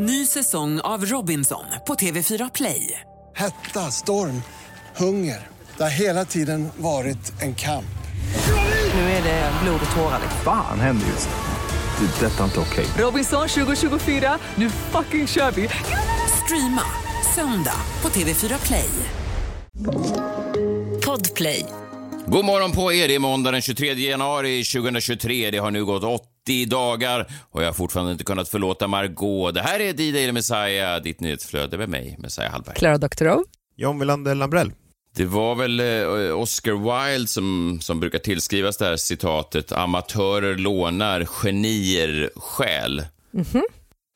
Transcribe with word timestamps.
Ny 0.00 0.26
säsong 0.26 0.80
av 0.80 1.04
Robinson 1.04 1.64
på 1.86 1.94
TV4 1.94 2.50
Play. 2.54 3.00
Hetta, 3.36 3.90
storm, 3.90 4.42
hunger. 4.96 5.46
Det 5.76 5.82
har 5.82 5.90
hela 5.90 6.24
tiden 6.24 6.68
varit 6.76 7.42
en 7.42 7.54
kamp. 7.54 7.84
Nu 8.94 9.00
är 9.00 9.22
det 9.22 9.52
blod 9.62 9.80
och 9.90 9.96
tårar. 9.96 10.20
Fan 10.44 10.80
händer 10.80 11.06
just 11.06 11.28
nu. 11.28 12.06
Det. 12.06 12.26
är 12.26 12.30
Detta 12.30 12.40
är 12.40 12.44
inte 12.44 12.60
okej. 12.60 12.86
Robinson 12.98 13.48
2024, 13.48 14.38
nu 14.54 14.70
fucking 14.70 15.26
kör 15.26 15.50
vi! 15.50 15.68
Streama 16.44 16.84
söndag 17.34 17.80
på 18.00 18.08
TV4 18.08 18.66
Play. 18.66 18.90
Podplay. 21.06 21.66
God 22.26 22.44
morgon 22.44 22.72
på 22.72 22.92
er. 22.92 23.08
Det 23.08 23.14
är 23.14 23.18
måndag 23.18 23.50
den 23.50 23.62
23 23.62 23.92
januari 23.92 24.64
2023. 24.64 25.50
Det 25.50 25.58
har 25.58 25.70
nu 25.70 25.84
gått 25.84 26.04
80 26.48 26.66
dagar 26.66 27.26
och 27.50 27.62
jag 27.62 27.66
har 27.66 27.72
fortfarande 27.72 28.12
inte 28.12 28.24
kunnat 28.24 28.48
förlåta 28.48 28.86
Margot. 28.86 29.54
Det 29.54 29.60
här 29.60 29.80
är 29.80 29.92
D-Daily 29.92 30.32
Messiah, 30.32 31.02
ditt 31.02 31.20
nyhetsflöde 31.20 31.78
med 31.78 31.88
mig, 31.88 32.16
Messiah 32.18 32.50
Hallberg. 32.50 32.74
Clara 32.74 32.98
Doctorow. 32.98 33.44
John 33.76 33.98
Wilander 33.98 34.34
Lambrell. 34.34 34.72
Det 35.16 35.24
var 35.24 35.54
väl 35.54 35.80
eh, 35.80 36.38
Oscar 36.38 37.06
Wilde 37.12 37.28
som, 37.28 37.78
som 37.82 38.00
brukar 38.00 38.18
tillskrivas 38.18 38.76
det 38.76 38.84
här 38.84 38.96
citatet 38.96 39.72
amatörer 39.72 40.56
lånar, 40.56 41.24
genier 41.24 42.30
stjäl. 42.36 43.02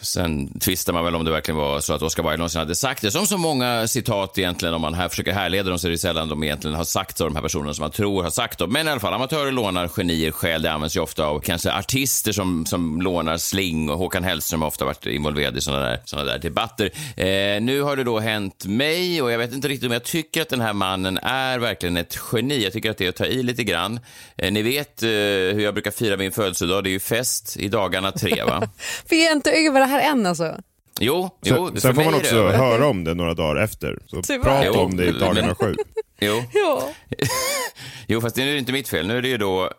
Sen 0.02 0.58
tvistar 0.60 0.92
man 0.92 1.04
väl 1.04 1.14
om 1.14 1.24
det 1.24 1.30
verkligen 1.30 1.58
var 1.58 1.80
så 1.80 1.94
att 1.94 2.02
Oscar 2.02 2.22
Wilde 2.22 2.36
någonsin 2.36 2.58
hade 2.58 2.74
sagt 2.74 3.02
det. 3.02 3.10
Som 3.10 3.26
så 3.26 3.38
många 3.38 3.88
citat 3.88 4.38
egentligen, 4.38 4.74
om 4.74 4.80
man 4.80 4.94
här 4.94 5.08
försöker 5.08 5.32
härleda 5.32 5.68
dem 5.68 5.78
så 5.78 5.86
är 5.86 5.90
det 5.90 5.98
sällan 5.98 6.28
de 6.28 6.44
egentligen 6.44 6.76
har 6.76 6.84
sagt 6.84 7.20
av 7.20 7.26
de 7.26 7.36
här 7.36 7.42
personerna 7.42 7.74
som 7.74 7.82
man 7.82 7.90
tror 7.90 8.22
har 8.22 8.30
sagt 8.30 8.58
dem. 8.58 8.72
Men 8.72 8.88
i 8.88 8.90
alla 8.90 9.00
fall, 9.00 9.14
amatörer 9.14 9.52
lånar, 9.52 9.88
genier 9.88 10.30
själv. 10.30 10.62
Det 10.62 10.72
används 10.72 10.96
ju 10.96 11.00
ofta 11.00 11.24
av 11.24 11.40
kanske 11.40 11.72
artister 11.72 12.32
som, 12.32 12.66
som 12.66 13.02
lånar 13.02 13.36
sling 13.36 13.90
och 13.90 13.98
Håkan 13.98 14.24
Hellström 14.24 14.60
har 14.60 14.68
ofta 14.68 14.84
varit 14.84 15.06
involverad 15.06 15.56
i 15.56 15.60
sådana 15.60 15.86
där, 15.86 16.00
såna 16.04 16.24
där 16.24 16.38
debatter. 16.38 16.90
Eh, 17.16 17.62
nu 17.62 17.82
har 17.82 17.96
det 17.96 18.04
då 18.04 18.20
hänt 18.20 18.66
mig 18.66 19.22
och 19.22 19.32
jag 19.32 19.38
vet 19.38 19.52
inte 19.52 19.68
riktigt 19.68 19.86
om 19.86 19.92
jag 19.92 20.04
tycker 20.04 20.42
att 20.42 20.48
den 20.48 20.60
här 20.60 20.72
mannen 20.72 21.18
är 21.22 21.58
verkligen 21.58 21.96
ett 21.96 22.18
geni. 22.32 22.64
Jag 22.64 22.72
tycker 22.72 22.90
att 22.90 22.98
det 22.98 23.04
är 23.04 23.08
att 23.08 23.16
ta 23.16 23.26
i 23.26 23.42
lite 23.42 23.64
grann. 23.64 24.00
Eh, 24.36 24.52
ni 24.52 24.62
vet 24.62 25.02
eh, 25.02 25.08
hur 25.08 25.60
jag 25.60 25.74
brukar 25.74 25.90
fira 25.90 26.16
min 26.16 26.32
födelsedag. 26.32 26.84
Det 26.84 26.90
är 26.90 26.92
ju 26.92 27.00
fest 27.00 27.56
i 27.56 27.68
dagarna 27.68 28.12
tre, 28.12 28.44
va? 28.44 28.68
Vi 29.08 29.26
är 29.26 29.32
inte 29.32 29.50
över 29.50 29.80
det 29.80 29.86
här 29.92 30.10
än 30.12 30.26
alltså. 30.26 30.60
Jo, 31.00 31.30
jo 31.42 31.66
Sen, 31.66 31.74
för 31.74 31.80
sen 31.80 31.94
får 31.94 32.02
man 32.04 32.12
det 32.12 32.18
också 32.18 32.36
över. 32.36 32.56
höra 32.58 32.86
om 32.86 33.04
det 33.04 33.14
några 33.14 33.34
dagar 33.34 33.62
efter. 33.62 33.98
Så 34.06 34.22
Tyvärr. 34.22 34.42
prata 34.44 34.64
Jo, 34.66 34.72
om 34.72 34.96
det 34.96 35.04
i 35.04 35.12
dagarna 35.12 35.54
sju. 35.54 35.74
Jo. 36.20 36.42
Ja. 36.54 36.88
jo, 38.06 38.20
fast 38.20 38.36
det 38.36 38.42
är 38.42 38.56
inte 38.56 38.72
mitt 38.72 38.88
fel. 38.88 39.06
Nu 39.06 39.16
är 39.18 39.22
det 39.22 39.28
ju 39.28 39.38
då... 39.38 39.70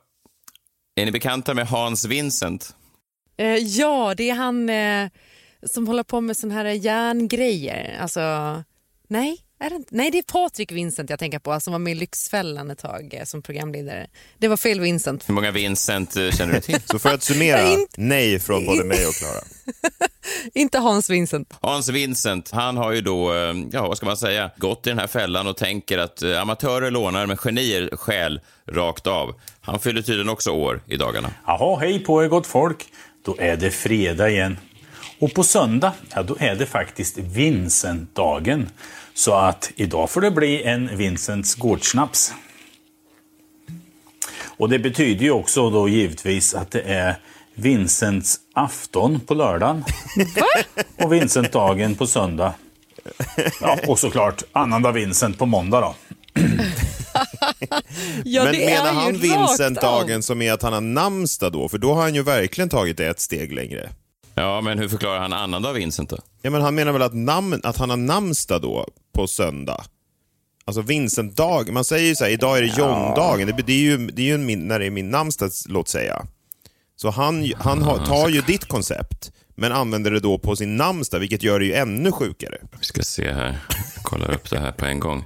Är 0.95 1.05
ni 1.05 1.11
bekanta 1.11 1.53
med 1.53 1.67
Hans 1.67 2.05
Vincent? 2.05 2.75
Eh, 3.37 3.47
ja, 3.57 4.13
det 4.17 4.29
är 4.29 4.33
han 4.33 4.69
eh, 4.69 5.09
som 5.65 5.87
håller 5.87 6.03
på 6.03 6.21
med 6.21 6.37
sån 6.37 6.51
här 6.51 6.65
järngrejer. 6.65 7.97
Alltså, 8.01 8.19
nej, 9.07 9.37
är 9.65 9.69
det 9.69 9.75
inte? 9.75 9.95
Nej, 9.95 10.11
det 10.11 10.17
är 10.17 10.23
Patrik 10.23 10.71
Vincent 10.71 11.09
jag 11.09 11.19
tänker 11.19 11.39
på, 11.39 11.59
som 11.59 11.71
var 11.73 11.79
med 11.79 11.91
i 11.91 11.95
Lyxfällan 11.95 12.71
ett 12.71 12.79
tag 12.79 13.13
eh, 13.13 13.23
som 13.23 13.41
programledare. 13.41 14.07
Det 14.37 14.47
var 14.47 14.57
fel 14.57 14.79
Vincent. 14.79 15.29
Hur 15.29 15.33
många 15.33 15.51
Vincent 15.51 16.15
eh, 16.15 16.29
känner 16.31 16.53
du 16.53 16.59
till? 16.59 16.79
Så 16.85 16.99
för 16.99 17.13
att 17.13 17.23
summera, 17.23 17.61
Nej, 17.61 17.73
inte- 17.73 17.93
nej 18.01 18.39
från 18.39 18.65
både 18.65 18.83
mig 18.83 19.07
och 19.07 19.13
Klara. 19.13 19.41
Inte 20.53 20.77
Hans 20.79 21.09
Vincent. 21.09 21.53
Hans 21.61 21.89
Vincent, 21.89 22.51
han 22.51 22.77
har 22.77 22.91
ju 22.91 23.01
då, 23.01 23.33
eh, 23.33 23.53
ja 23.71 23.87
vad 23.87 23.97
ska 23.97 24.05
man 24.05 24.17
säga, 24.17 24.51
gått 24.57 24.87
i 24.87 24.89
den 24.89 24.99
här 24.99 25.07
fällan 25.07 25.47
och 25.47 25.57
tänker 25.57 25.97
att 25.97 26.23
amatörer 26.23 26.91
lånar 26.91 27.25
men 27.25 27.37
genier 27.37 27.89
stjäl 27.97 28.41
rakt 28.71 29.07
av. 29.07 29.35
Han 29.61 29.79
fyller 29.79 30.01
tydligen 30.01 30.29
också 30.29 30.51
år 30.51 30.81
i 30.87 30.97
dagarna. 30.97 31.31
Jaha, 31.47 31.79
hej 31.79 31.99
på 31.99 32.23
er 32.23 32.27
gott 32.27 32.47
folk. 32.47 32.85
Då 33.25 33.35
är 33.39 33.57
det 33.57 33.71
fredag 33.71 34.29
igen. 34.29 34.57
Och 35.23 35.33
på 35.33 35.43
söndag, 35.43 35.93
ja 36.15 36.23
då 36.23 36.35
är 36.39 36.55
det 36.55 36.65
faktiskt 36.65 37.17
Vincentdagen. 37.17 38.69
Så 39.13 39.33
att 39.33 39.71
idag 39.75 40.09
får 40.09 40.21
det 40.21 40.31
bli 40.31 40.63
en 40.63 40.97
Vincents 40.97 41.55
gårdsnaps. 41.55 42.33
Och 44.57 44.69
det 44.69 44.79
betyder 44.79 45.25
ju 45.25 45.31
också 45.31 45.69
då 45.69 45.89
givetvis 45.89 46.53
att 46.53 46.71
det 46.71 46.81
är 46.81 47.15
Vincents 47.55 48.39
afton 48.53 49.19
på 49.19 49.33
lördagen. 49.33 49.83
och 50.97 51.13
Vincentdagen 51.13 51.95
på 51.95 52.07
söndag. 52.07 52.53
Ja, 53.61 53.79
och 53.87 53.99
såklart 53.99 54.43
annandag 54.51 54.91
Vincent 54.91 55.37
på 55.37 55.45
måndag 55.45 55.81
då. 55.81 55.95
Ja, 58.23 58.43
Men 58.43 58.57
menar 58.57 58.93
han 58.93 59.17
Vincent-dagen 59.17 60.23
som 60.23 60.41
är 60.41 60.53
att 60.53 60.61
han 60.61 60.73
har 60.73 60.81
namnsdag 60.81 61.51
då? 61.51 61.69
För 61.69 61.77
då 61.77 61.93
har 61.93 62.01
han 62.01 62.15
ju 62.15 62.23
verkligen 62.23 62.69
tagit 62.69 62.97
det 62.97 63.07
ett 63.07 63.19
steg 63.19 63.53
längre. 63.53 63.89
Ja, 64.35 64.61
men 64.61 64.79
hur 64.79 64.87
förklarar 64.87 65.19
han 65.19 65.33
annandag 65.33 65.73
Vincent 65.73 66.09
då? 66.09 66.17
Ja, 66.41 66.49
men 66.49 66.61
han 66.61 66.75
menar 66.75 66.91
väl 66.91 67.01
att, 67.01 67.13
namn, 67.13 67.61
att 67.63 67.77
han 67.77 67.89
har 67.89 67.97
namnsdag 67.97 68.61
då 68.61 68.87
på 69.15 69.27
söndag? 69.27 69.85
Alltså 70.65 70.81
Vincent-dag, 70.81 71.73
man 71.73 71.83
säger 71.83 72.07
ju 72.07 72.15
så 72.15 72.23
här, 72.23 72.31
idag 72.31 72.57
är 72.57 72.61
det 72.61 72.67
John-dagen. 72.67 73.47
Det, 73.47 73.63
det 73.63 73.73
är 73.73 73.77
ju, 73.77 73.97
det 73.97 74.21
är 74.21 74.25
ju 74.25 74.37
min, 74.37 74.67
när 74.67 74.79
det 74.79 74.85
är 74.85 74.89
min 74.89 75.09
namnsdag, 75.09 75.51
låt 75.69 75.87
säga. 75.87 76.25
Så 76.95 77.09
han, 77.09 77.53
han 77.57 77.81
har, 77.81 78.05
tar 78.05 78.29
ju 78.29 78.41
ditt 78.41 78.65
koncept, 78.65 79.31
men 79.55 79.71
använder 79.71 80.11
det 80.11 80.19
då 80.19 80.37
på 80.37 80.55
sin 80.55 80.77
namnsdag, 80.77 81.19
vilket 81.19 81.43
gör 81.43 81.59
det 81.59 81.65
ju 81.65 81.73
ännu 81.73 82.11
sjukare. 82.11 82.57
Vi 82.79 82.85
ska 82.85 83.01
se 83.01 83.33
här, 83.33 83.59
jag 83.95 84.03
kollar 84.03 84.33
upp 84.33 84.49
det 84.49 84.59
här 84.59 84.71
på 84.71 84.85
en 84.85 84.99
gång. 84.99 85.23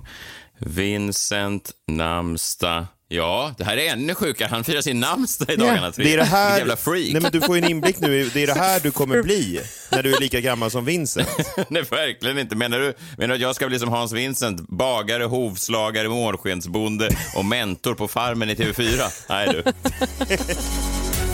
Vincent, 0.59 1.71
namnsdag. 1.87 2.85
Ja, 3.09 3.53
det 3.57 3.63
här 3.63 3.77
är 3.77 3.91
ännu 3.91 4.15
sjukare. 4.15 4.49
Han 4.51 4.63
firar 4.63 4.81
sin 4.81 4.99
namnsdag 4.99 5.53
i 5.53 5.55
dagarna 5.55 5.91
tre. 5.91 6.03
Det 6.03 6.13
är 6.13 6.17
det 6.17 6.23
här, 6.23 6.57
jävla 6.57 6.75
freak. 6.75 7.09
nej, 7.11 7.21
men 7.21 7.31
du 7.31 7.41
får 7.41 7.57
en 7.57 7.71
inblick 7.71 7.99
nu, 7.99 8.29
det 8.33 8.43
är 8.43 8.47
det 8.47 8.53
här 8.53 8.79
du 8.79 8.91
kommer 8.91 9.23
bli 9.23 9.61
när 9.91 10.03
du 10.03 10.15
är 10.15 10.19
lika 10.19 10.41
gammal 10.41 10.71
som 10.71 10.85
Vincent. 10.85 11.27
Nej, 11.69 11.81
verkligen 11.81 12.37
inte. 12.37 12.55
Menar 12.55 12.79
du, 12.79 12.93
menar 13.17 13.27
du 13.27 13.33
att 13.33 13.41
jag 13.41 13.55
ska 13.55 13.67
bli 13.67 13.79
som 13.79 13.89
Hans 13.89 14.11
Vincent? 14.11 14.69
Bagare, 14.69 15.23
hovslagare, 15.23 16.09
månskensbonde 16.09 17.09
och 17.35 17.45
mentor 17.45 17.93
på 17.93 18.07
farmen 18.07 18.49
i 18.49 18.55
TV4? 18.55 19.25
Nej 19.29 19.47
du. 19.47 19.63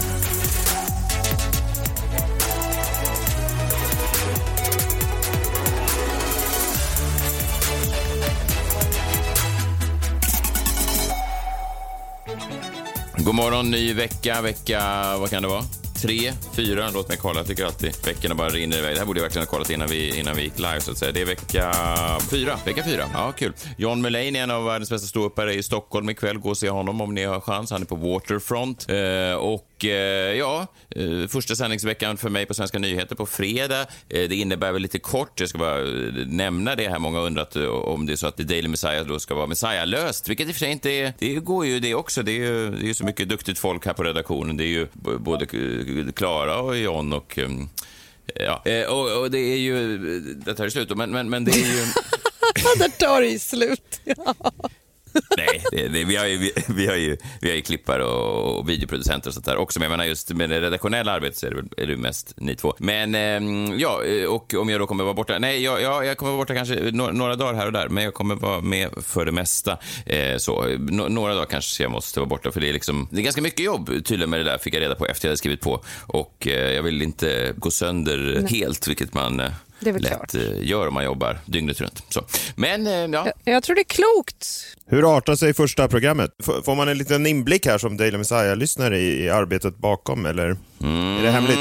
God 13.25 13.35
morgon, 13.35 13.71
ny 13.71 13.93
vecka. 13.93 14.41
Vecka, 14.41 14.81
vad 15.19 15.29
kan 15.29 15.41
det 15.41 15.47
vara? 15.47 15.63
Tre, 16.01 16.33
fyra, 16.55 16.89
låt 16.93 17.09
mig 17.09 17.17
kolla. 17.17 17.39
Jag 17.39 17.47
tycker 17.47 17.65
alltid 17.65 17.93
veckorna 18.05 18.35
bara 18.35 18.49
rinner 18.49 18.77
iväg. 18.77 18.95
Det 18.95 18.99
här 18.99 19.05
borde 19.05 19.19
jag 19.19 19.23
verkligen 19.23 19.47
ha 19.47 19.51
kollat 19.51 19.69
innan 19.69 19.87
vi, 19.87 20.19
innan 20.19 20.35
vi 20.35 20.43
gick 20.43 20.57
live 20.57 20.81
så 20.81 20.91
att 20.91 20.97
säga. 20.97 21.11
Det 21.11 21.21
är 21.21 21.25
vecka 21.25 21.71
fyra. 22.31 22.59
Vecka 22.65 22.83
fyra, 22.83 23.09
ja 23.13 23.31
kul. 23.31 23.53
John 23.77 24.01
Mulaney, 24.01 24.37
en 24.37 24.51
av 24.51 24.65
världens 24.65 24.89
bästa 24.89 25.07
ståuppare 25.07 25.53
i 25.53 25.63
Stockholm 25.63 26.09
ikväll. 26.09 26.37
Gå 26.37 26.49
och 26.49 26.57
se 26.57 26.69
honom 26.69 27.01
om 27.01 27.15
ni 27.15 27.23
har 27.23 27.41
chans. 27.41 27.71
Han 27.71 27.81
är 27.81 27.85
på 27.85 27.95
Waterfront. 27.95 28.85
Eh, 28.89 29.35
och 29.35 29.67
eh, 29.85 30.37
ja, 30.37 30.67
eh, 30.89 31.27
första 31.27 31.55
sändningsveckan 31.55 32.17
för 32.17 32.29
mig 32.29 32.45
på 32.45 32.53
Svenska 32.53 32.79
nyheter 32.79 33.15
på 33.15 33.25
fredag. 33.25 33.81
Eh, 33.81 34.29
det 34.29 34.35
innebär 34.35 34.71
väl 34.71 34.81
lite 34.81 34.99
kort, 34.99 35.39
jag 35.39 35.49
ska 35.49 35.57
bara 35.57 35.79
eh, 35.79 36.13
nämna 36.27 36.75
det 36.75 36.89
här. 36.89 36.99
Många 36.99 37.19
har 37.19 37.25
undrat 37.25 37.55
eh, 37.55 37.65
om 37.65 38.05
det 38.05 38.11
är 38.11 38.15
så 38.17 38.27
att 38.27 38.37
The 38.37 38.43
Daily 38.43 38.67
Messiah 38.67 39.05
då 39.05 39.19
ska 39.19 39.35
vara 39.35 39.47
Messiah-löst, 39.47 40.29
vilket 40.29 40.47
i 40.47 40.51
och 40.51 40.55
för 40.55 40.59
sig 40.59 40.71
inte 40.71 40.89
är. 40.89 41.13
Det 41.19 41.35
går 41.35 41.65
ju 41.65 41.79
det 41.79 41.95
också. 41.95 42.23
Det 42.23 42.31
är 42.31 42.45
ju, 42.45 42.71
det 42.71 42.89
är 42.89 42.93
så 42.93 43.05
mycket 43.05 43.29
duktigt 43.29 43.59
folk 43.59 43.85
här 43.85 43.93
på 43.93 44.03
redaktionen. 44.03 44.57
Det 44.57 44.63
är 44.63 44.67
ju 44.67 44.87
både 45.19 45.45
eh, 45.45 46.11
Klara 46.13 46.57
och 46.59 46.77
John 46.77 47.13
och 47.13 47.37
ehm, 47.37 47.69
Ja, 48.35 48.61
eh, 48.65 48.85
och, 48.85 49.21
och 49.21 49.31
det 49.31 49.39
är 49.39 49.57
ju, 49.57 49.97
det 50.19 50.55
tar 50.55 50.63
ju 50.63 50.71
slut 50.71 50.89
då, 50.89 50.95
men, 50.95 51.11
men, 51.11 51.29
men 51.29 51.45
det 51.45 51.51
är 51.51 51.75
ju, 51.75 51.85
Där 52.77 52.89
tar 52.89 53.21
det 53.21 53.27
ju 53.27 53.39
slut. 53.39 54.01
Ja 54.03 54.35
nej, 55.37 55.63
det, 55.71 55.87
det, 55.87 56.03
vi, 56.03 56.15
har 56.15 56.25
ju, 56.25 56.37
vi, 56.37 56.51
vi, 56.67 56.87
har 56.87 56.95
ju, 56.95 57.17
vi 57.41 57.49
har 57.49 57.55
ju 57.55 57.61
klippare 57.61 58.03
och, 58.03 58.59
och 58.59 58.69
videoproducenter 58.69 59.27
och 59.29 59.33
sånt 59.33 59.45
där 59.45 59.57
också, 59.57 59.79
men 59.79 59.83
jag 59.89 59.97
menar 59.97 60.05
just 60.05 60.29
med 60.29 60.49
det 60.49 60.61
redaktionella 60.61 61.11
arbetet 61.11 61.37
så 61.37 61.45
är 61.45 61.49
det, 61.49 61.55
väl- 61.55 61.69
är 61.77 61.87
det 61.87 61.97
mest 61.97 62.33
ni 62.37 62.55
två. 62.55 62.73
Men 62.77 63.15
ehm, 63.15 63.79
ja, 63.79 64.03
eh, 64.03 64.25
och 64.25 64.53
om 64.53 64.69
jag 64.69 64.79
då 64.81 64.87
kommer 64.87 65.03
vara 65.03 65.13
borta, 65.13 65.39
nej, 65.39 65.63
jag, 65.63 65.81
jag, 65.81 66.05
jag 66.05 66.17
kommer 66.17 66.31
vara 66.31 66.41
borta 66.41 66.53
kanske 66.55 66.75
några, 66.75 67.11
några 67.11 67.35
dagar 67.35 67.53
här 67.53 67.65
och 67.65 67.73
där, 67.73 67.89
men 67.89 68.03
jag 68.03 68.13
kommer 68.13 68.35
vara 68.35 68.61
med 68.61 68.89
för 69.05 69.25
det 69.25 69.31
mesta. 69.31 69.77
Eh, 70.05 70.37
så, 70.37 70.65
Nå- 70.79 71.07
några 71.07 71.33
dagar 71.33 71.45
kanske 71.45 71.83
jag 71.83 71.91
måste 71.91 72.19
vara 72.19 72.29
borta, 72.29 72.51
för 72.51 72.61
det 72.61 72.69
är 72.69 72.73
liksom, 72.73 73.07
det 73.11 73.19
är 73.19 73.23
ganska 73.23 73.41
mycket 73.41 73.65
jobb 73.65 73.87
tydligen 74.05 74.29
med 74.29 74.39
det 74.39 74.43
där, 74.43 74.57
fick 74.57 74.73
jag 74.75 74.81
reda 74.81 74.95
på 74.95 75.05
efter 75.05 75.27
jag 75.27 75.29
hade 75.31 75.37
skrivit 75.37 75.61
på. 75.61 75.83
Och 76.07 76.47
eh, 76.47 76.71
jag 76.73 76.83
vill 76.83 77.01
inte 77.01 77.53
gå 77.57 77.71
sönder 77.71 78.47
helt, 78.49 78.87
vilket 78.87 79.13
man 79.13 79.39
eh, 79.39 79.51
Det 79.83 79.89
är 79.89 79.93
väl 79.93 80.01
lätt 80.01 80.11
klart. 80.11 80.35
eh, 80.35 80.41
gör 80.61 80.87
om 80.87 80.93
man 80.93 81.03
jobbar 81.03 81.39
dygnet 81.45 81.81
runt. 81.81 82.03
Så. 82.09 82.21
Men 82.55 82.87
eh, 82.87 82.93
ja, 82.93 83.07
Jag, 83.43 83.53
jag 83.55 83.63
tror 83.63 83.75
det 83.75 83.81
är 83.81 83.83
klokt. 83.83 84.47
Hur 84.87 85.17
artar 85.17 85.35
sig 85.35 85.53
första 85.53 85.87
programmet? 85.87 86.31
F- 86.39 86.65
Får 86.65 86.75
man 86.75 86.87
en 86.87 86.97
liten 86.97 87.25
inblick 87.25 87.65
här 87.65 87.77
som 87.77 87.97
Daily 87.97 88.17
Messiah-lyssnare 88.17 88.99
i, 88.99 89.23
i 89.23 89.29
arbetet 89.29 89.77
bakom, 89.77 90.25
eller 90.25 90.47
är 91.19 91.23
det 91.23 91.31
hemligt? 91.31 91.57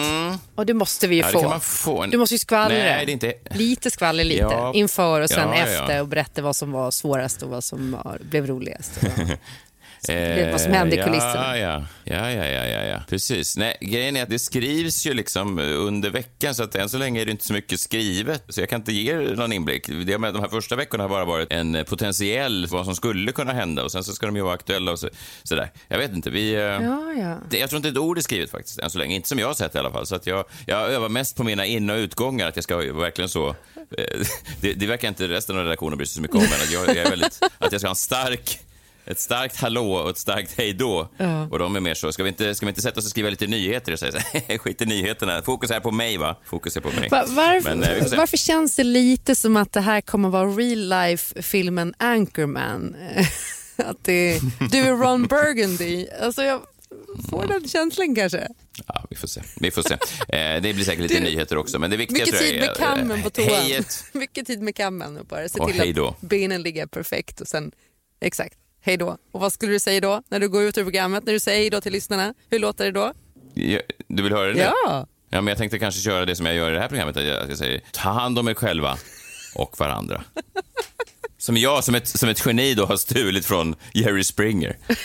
Och 0.54 0.66
det 0.66 0.74
måste 0.74 1.06
vi 1.06 1.16
ju 1.16 1.22
Ja, 1.22 1.28
få. 1.28 1.60
få. 1.60 2.02
En- 2.02 2.10
Du 2.10 2.16
måste 2.18 2.34
ju 2.34 2.38
skvallra. 2.38 2.74
Nej, 2.78 3.06
det 3.06 3.10
är 3.10 3.14
inte... 3.14 3.34
Lite 3.50 3.90
skvaller 3.90 4.24
lite 4.24 4.40
Ja. 4.40 4.72
inför 4.74 5.20
och 5.20 5.30
sen 5.30 5.48
ja. 5.48 5.54
efter 5.54 6.00
och 6.00 6.08
berätta 6.08 6.42
vad 6.42 6.56
som 6.56 6.72
var 6.72 6.90
svårast 6.90 7.42
och 7.42 7.48
vad 7.50 7.64
som 7.64 7.90
var, 7.92 8.18
blev 8.22 8.46
roligast. 8.46 9.00
vet 10.08 10.52
vad 10.52 10.60
som 10.60 10.72
hände 10.72 10.96
i 10.96 10.98
Eh, 10.98 11.04
kulisserna. 11.04 11.58
Ja, 11.58 11.82
ja, 12.04 12.30
ja, 12.30 12.46
ja, 12.46 12.66
ja, 12.66 12.82
ja, 12.84 13.00
precis. 13.08 13.56
Nej, 13.56 13.76
grejen 13.80 14.16
är 14.16 14.22
att 14.22 14.30
det 14.30 14.38
skrivs 14.38 15.06
ju 15.06 15.14
liksom 15.14 15.58
under 15.58 16.10
veckan, 16.10 16.54
så 16.54 16.62
att 16.62 16.74
än 16.74 16.88
så 16.88 16.98
länge 16.98 17.20
är 17.20 17.24
det 17.24 17.30
inte 17.30 17.44
så 17.46 17.52
mycket 17.52 17.80
skrivet, 17.80 18.42
så 18.48 18.60
jag 18.60 18.68
kan 18.68 18.80
inte 18.80 18.92
ge 18.92 19.12
er 19.12 19.36
någon 19.36 19.52
inblick. 19.52 19.86
Det 20.06 20.18
med 20.18 20.34
de 20.34 20.40
här 20.42 20.48
första 20.48 20.76
veckorna 20.76 21.04
har 21.04 21.08
bara 21.08 21.24
varit 21.24 21.52
en 21.52 21.84
potentiell, 21.88 22.66
vad 22.66 22.84
som 22.84 22.94
skulle 22.94 23.32
kunna 23.32 23.52
hända, 23.52 23.84
och 23.84 23.92
sen 23.92 24.04
så 24.04 24.12
ska 24.12 24.26
de 24.26 24.36
ju 24.36 24.42
vara 24.42 24.54
aktuella 24.54 24.92
och 24.92 24.98
så, 24.98 25.08
sådär. 25.42 25.70
Jag 25.88 25.98
vet 25.98 26.12
inte, 26.12 26.30
vi... 26.30 26.52
eh, 26.54 26.60
Ja, 26.60 27.12
ja. 27.18 27.36
det, 27.50 27.58
jag 27.58 27.70
tror 27.70 27.76
inte 27.76 27.88
ett 27.88 27.96
ord 27.98 28.18
är 28.18 28.22
skrivet 28.22 28.50
faktiskt, 28.50 28.78
än 28.78 28.90
så 28.90 28.98
länge. 28.98 29.14
Inte 29.16 29.28
som 29.28 29.38
jag 29.38 29.46
har 29.46 29.54
sett 29.54 29.74
i 29.74 29.78
alla 29.78 29.90
fall. 29.90 30.06
Så 30.06 30.14
att 30.14 30.26
jag, 30.26 30.44
jag 30.66 30.92
övar 30.92 31.08
mest 31.08 31.36
på 31.36 31.44
mina 31.44 31.66
in 31.66 31.90
och 31.90 31.96
utgångar, 31.96 32.48
att 32.48 32.56
jag 32.56 32.64
ska 32.64 32.76
verkligen 32.76 33.28
så... 33.28 33.48
eh, 33.48 33.54
Det, 34.60 34.72
det 34.72 34.86
verkar 34.86 35.08
inte 35.08 35.28
resten 35.28 35.58
av 35.58 35.64
redaktionen 35.64 35.96
bry 35.98 36.06
sig 36.06 36.14
så 36.14 36.20
mycket 36.22 36.36
om, 36.36 36.42
men 36.42 36.52
att 36.52 36.70
jag, 36.72 36.88
jag 36.88 36.96
är 37.06 37.10
väldigt... 37.10 37.38
Att 37.58 37.72
jag 37.72 37.80
ska 37.80 37.88
ha 37.88 37.92
en 37.92 37.96
stark... 37.96 38.58
Ett 39.04 39.18
starkt 39.20 39.56
hallå 39.56 39.92
och 39.92 40.10
ett 40.10 40.18
starkt 40.18 40.58
hejdå. 40.58 41.08
Och 41.50 41.58
de 41.58 41.76
är 41.76 41.80
mer 41.80 41.94
så, 41.94 42.12
ska 42.12 42.22
vi, 42.22 42.28
inte, 42.28 42.54
ska 42.54 42.66
vi 42.66 42.70
inte 42.70 42.82
sätta 42.82 42.98
oss 43.00 43.04
och 43.04 43.10
skriva 43.10 43.30
lite 43.30 43.46
nyheter 43.46 43.92
och 43.92 43.98
säga 43.98 44.12
skit 44.58 44.82
i 44.82 44.86
nyheterna, 44.86 45.42
fokus 45.42 45.70
här 45.70 45.80
på 45.80 45.90
mig 45.90 46.16
va? 46.16 46.36
Fokus 46.44 46.76
är 46.76 46.80
på 46.80 46.90
mig. 46.90 47.08
Va- 47.08 47.24
varför, 47.28 47.74
Men, 47.74 47.82
eh, 47.82 48.16
varför 48.16 48.36
känns 48.36 48.76
det 48.76 48.84
lite 48.84 49.34
som 49.34 49.56
att 49.56 49.72
det 49.72 49.80
här 49.80 50.00
kommer 50.00 50.28
vara 50.28 50.48
real 50.48 50.88
life-filmen 50.88 51.94
Anchorman? 51.98 52.96
att 53.76 54.04
det, 54.04 54.40
du 54.70 54.78
är 54.78 54.96
Ron 54.96 55.22
Burgundy. 55.28 56.06
Alltså 56.22 56.42
jag 56.42 56.60
får 57.30 57.46
den 57.46 57.68
känslan 57.68 58.14
kanske. 58.14 58.48
Ja, 58.86 59.06
vi 59.10 59.16
får 59.16 59.28
se. 59.28 59.42
Vi 59.60 59.70
får 59.70 59.82
se. 59.82 59.94
Eh, 60.28 60.62
det 60.62 60.74
blir 60.74 60.84
säkert 60.84 61.02
lite 61.02 61.14
Du- 61.14 61.20
nyheter 61.20 61.56
också, 61.56 61.78
men 61.78 61.90
det 61.90 61.96
viktiga 61.96 62.18
Mycket 62.18 62.34
tror 62.38 62.42
jag 62.42 62.52
tid 62.52 62.60
med 62.60 62.76
kammen 62.76 63.22
på 63.22 63.28
eh, 63.40 63.46
toan. 63.48 63.60
Hejet. 63.62 64.04
Mycket 64.12 64.46
tid 64.46 64.62
med 64.62 64.76
kammen 64.76 65.16
och 65.18 65.26
bara 65.26 65.48
se 65.48 65.58
Och 65.60 65.70
till 65.72 66.00
att 66.04 66.20
benen 66.20 66.62
ligger 66.62 66.86
perfekt 66.86 67.40
och 67.40 67.48
sen 67.48 67.72
exakt. 68.20 68.54
Hej 68.84 68.96
då. 68.96 69.16
Och 69.32 69.40
vad 69.40 69.52
skulle 69.52 69.72
du 69.72 69.78
säga 69.78 70.00
då 70.00 70.22
när 70.28 70.40
du 70.40 70.48
går 70.48 70.62
ut 70.62 70.78
ur 70.78 70.82
programmet? 70.82 71.24
När 71.26 71.32
du 71.32 71.40
säger 71.40 71.58
hej 71.58 71.70
då 71.70 71.80
till 71.80 71.92
lyssnarna? 71.92 72.34
Hur 72.50 72.58
låter 72.58 72.84
det 72.84 72.90
då? 72.90 73.12
Ja, 73.54 73.80
Du 74.08 74.22
vill 74.22 74.32
höra 74.32 74.52
det? 74.52 74.58
Ja. 74.58 75.06
Ja, 75.30 75.40
men 75.40 75.46
jag 75.46 75.58
tänkte 75.58 75.78
kanske 75.78 76.00
köra 76.00 76.24
det 76.24 76.36
som 76.36 76.46
jag 76.46 76.54
gör 76.54 76.70
i 76.70 76.74
det 76.74 76.80
här 76.80 76.88
programmet. 76.88 77.16
Att 77.16 77.24
jag, 77.24 77.58
säger 77.58 77.80
ta 77.92 78.10
hand 78.10 78.38
om 78.38 78.48
er 78.48 78.54
själva 78.54 78.98
och 79.54 79.80
varandra. 79.80 80.22
Som 81.38 81.56
jag 81.56 81.84
som 81.84 81.94
ett, 81.94 82.08
som 82.08 82.28
ett 82.28 82.46
geni 82.46 82.74
då 82.74 82.86
har 82.86 82.96
stulit 82.96 83.46
från 83.46 83.74
Jerry 83.94 84.24
Springer. 84.24 84.76
Eh, 84.88 84.96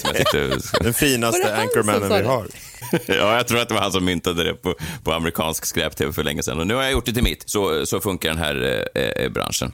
som 0.00 0.10
jag 0.14 0.16
tyckte, 0.16 0.58
Den 0.80 0.94
finaste 0.94 1.68
sa 2.08 2.16
vi 2.16 2.22
har. 2.22 2.46
ja, 3.06 3.36
jag 3.36 3.48
tror 3.48 3.60
att 3.60 3.68
det 3.68 3.74
var 3.74 3.80
han 3.80 3.92
som 3.92 4.04
myntade 4.04 4.44
det 4.44 4.54
på, 4.54 4.74
på 5.04 5.12
amerikansk 5.12 5.66
skräp-tv 5.66 6.12
för 6.12 6.24
länge 6.24 6.42
sedan. 6.42 6.60
Och 6.60 6.66
nu 6.66 6.74
har 6.74 6.82
jag 6.82 6.92
gjort 6.92 7.06
det 7.06 7.12
till 7.12 7.22
mitt. 7.22 7.48
Så, 7.50 7.86
så 7.86 8.00
funkar 8.00 8.28
den 8.28 8.38
här 8.38 8.84
eh, 8.94 9.02
eh 9.24 9.28
branschen. 9.28 9.72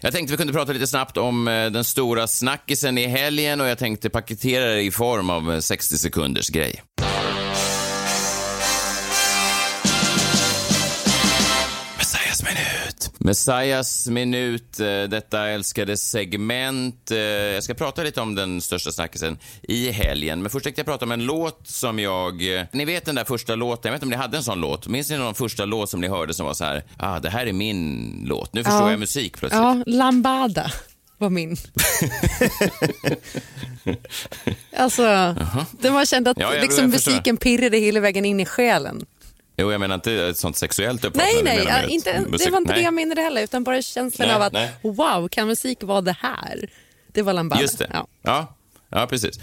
Jag 0.00 0.12
tänkte 0.12 0.32
vi 0.32 0.36
kunde 0.36 0.52
prata 0.52 0.72
lite 0.72 0.86
snabbt 0.86 1.16
om 1.16 1.48
eh, 1.48 1.70
den 1.70 1.84
stora 1.84 2.26
snackisen 2.26 2.98
i 2.98 3.06
helgen 3.06 3.60
och 3.60 3.66
jag 3.66 3.78
tänkte 3.78 4.10
paketera 4.10 4.64
det 4.64 4.82
i 4.82 4.90
form 4.90 5.30
av 5.30 5.48
eh, 5.48 5.54
en 5.54 5.62
60 5.62 5.98
sekunders 5.98 6.48
grej. 6.48 6.82
Messias 13.24 14.08
minut, 14.08 14.80
eh, 14.80 15.02
detta 15.08 15.48
älskade 15.48 15.96
segment. 15.96 17.10
Eh, 17.10 17.18
Jag 17.18 17.64
ska 17.64 17.74
prata 17.74 18.02
lite 18.02 18.20
om 18.20 18.34
den 18.34 18.60
största 18.60 18.92
snackisen 18.92 19.38
i 19.62 19.90
helgen. 19.90 20.42
Men 20.42 20.50
först 20.50 20.64
tänkte 20.64 20.80
jag 20.80 20.86
prata 20.86 21.04
om 21.04 21.12
en 21.12 21.24
låt 21.24 21.60
som 21.68 21.98
jag... 21.98 22.56
eh, 22.58 22.64
Ni 22.72 22.84
vet 22.84 23.04
den 23.04 23.14
där 23.14 23.24
första 23.24 23.54
låten, 23.54 23.88
jag 23.88 23.92
vet 23.92 23.96
inte 24.02 24.06
om 24.06 24.10
ni 24.10 24.16
hade 24.16 24.36
en 24.36 24.42
sån 24.42 24.60
låt. 24.60 24.88
Minns 24.88 25.10
ni 25.10 25.18
någon 25.18 25.34
första 25.34 25.64
låt 25.64 25.90
som 25.90 26.00
ni 26.00 26.08
hörde 26.08 26.34
som 26.34 26.46
var 26.46 26.54
så 26.54 26.64
här, 26.64 26.84
ah, 26.96 27.20
det 27.20 27.30
här 27.30 27.46
är 27.46 27.52
min 27.52 28.22
låt. 28.26 28.54
Nu 28.54 28.64
förstår 28.64 28.82
Ja. 28.82 28.90
jag 28.90 29.00
musik 29.00 29.36
plötsligt. 29.38 29.62
Ja, 29.62 29.82
Lambada 29.86 30.72
var 31.18 31.30
min. 31.30 31.56
alltså, 34.76 35.02
det 35.80 35.90
man 35.90 36.06
kände 36.06 36.30
att 36.30 36.38
Ja, 36.40 36.50
liksom, 36.50 36.90
musiken 36.90 37.36
pirrade 37.36 37.78
hela 37.78 38.00
vägen 38.00 38.24
in 38.24 38.40
i 38.40 38.44
själen. 38.46 39.06
Jo, 39.62 39.72
jag 39.72 39.80
menar 39.80 39.94
inte 39.94 40.12
ett 40.12 40.38
sånt 40.38 40.56
sexuellt 40.56 41.02
Nej, 41.02 41.08
uppvaknande. 41.08 41.42
nej, 41.42 41.64
med 41.64 41.84
ett 41.84 41.90
inte, 41.90 42.12
det 42.12 42.50
var 42.50 42.58
inte 42.58 42.72
nej. 42.72 42.80
det 42.80 42.84
jag 42.84 42.94
menade 42.94 43.20
heller, 43.20 43.42
utan 43.42 43.64
bara 43.64 43.82
känslan 43.82 44.28
Nej, 44.28 44.36
av 44.36 44.42
att 44.42 44.52
nej. 44.52 44.70
wow, 44.82 45.28
kan 45.28 45.48
musik 45.48 45.82
vara 45.82 46.00
det 46.00 46.16
här? 46.20 46.70
Det 47.12 47.22
var 47.22 47.32
Lambada. 47.32 47.62
Just 47.62 47.78
det. 47.78 47.90
Ja. 47.92 48.06
Ja. 48.22 48.54
Ja, 48.94 49.06
precis. 49.06 49.40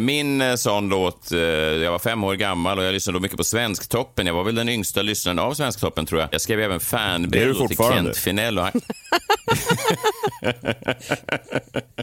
Min 0.00 0.40
eh, 0.40 0.54
sån 0.54 0.88
låt, 0.88 1.32
eh, 1.32 1.38
jag 1.38 1.90
var 1.92 1.98
fem 1.98 2.24
år 2.24 2.34
gammal 2.34 2.78
och 2.78 2.84
jag 2.84 2.92
lyssnade 2.92 3.18
då 3.18 3.22
mycket 3.22 3.36
på 3.36 3.44
Svensktoppen. 3.44 4.26
Jag 4.26 4.34
var 4.34 4.44
väl 4.44 4.54
den 4.54 4.68
yngsta 4.68 5.02
lyssnaren 5.02 5.38
av 5.38 5.54
Svensktoppen 5.54 6.06
tror 6.06 6.20
jag. 6.20 6.28
Jag 6.32 6.40
skrev 6.40 6.60
även 6.60 6.80
fanbrev 6.80 7.54
till. 7.68 7.76
Kent 7.76 8.16
Finell. 8.16 8.58
Och 8.58 8.64
han... 8.64 8.72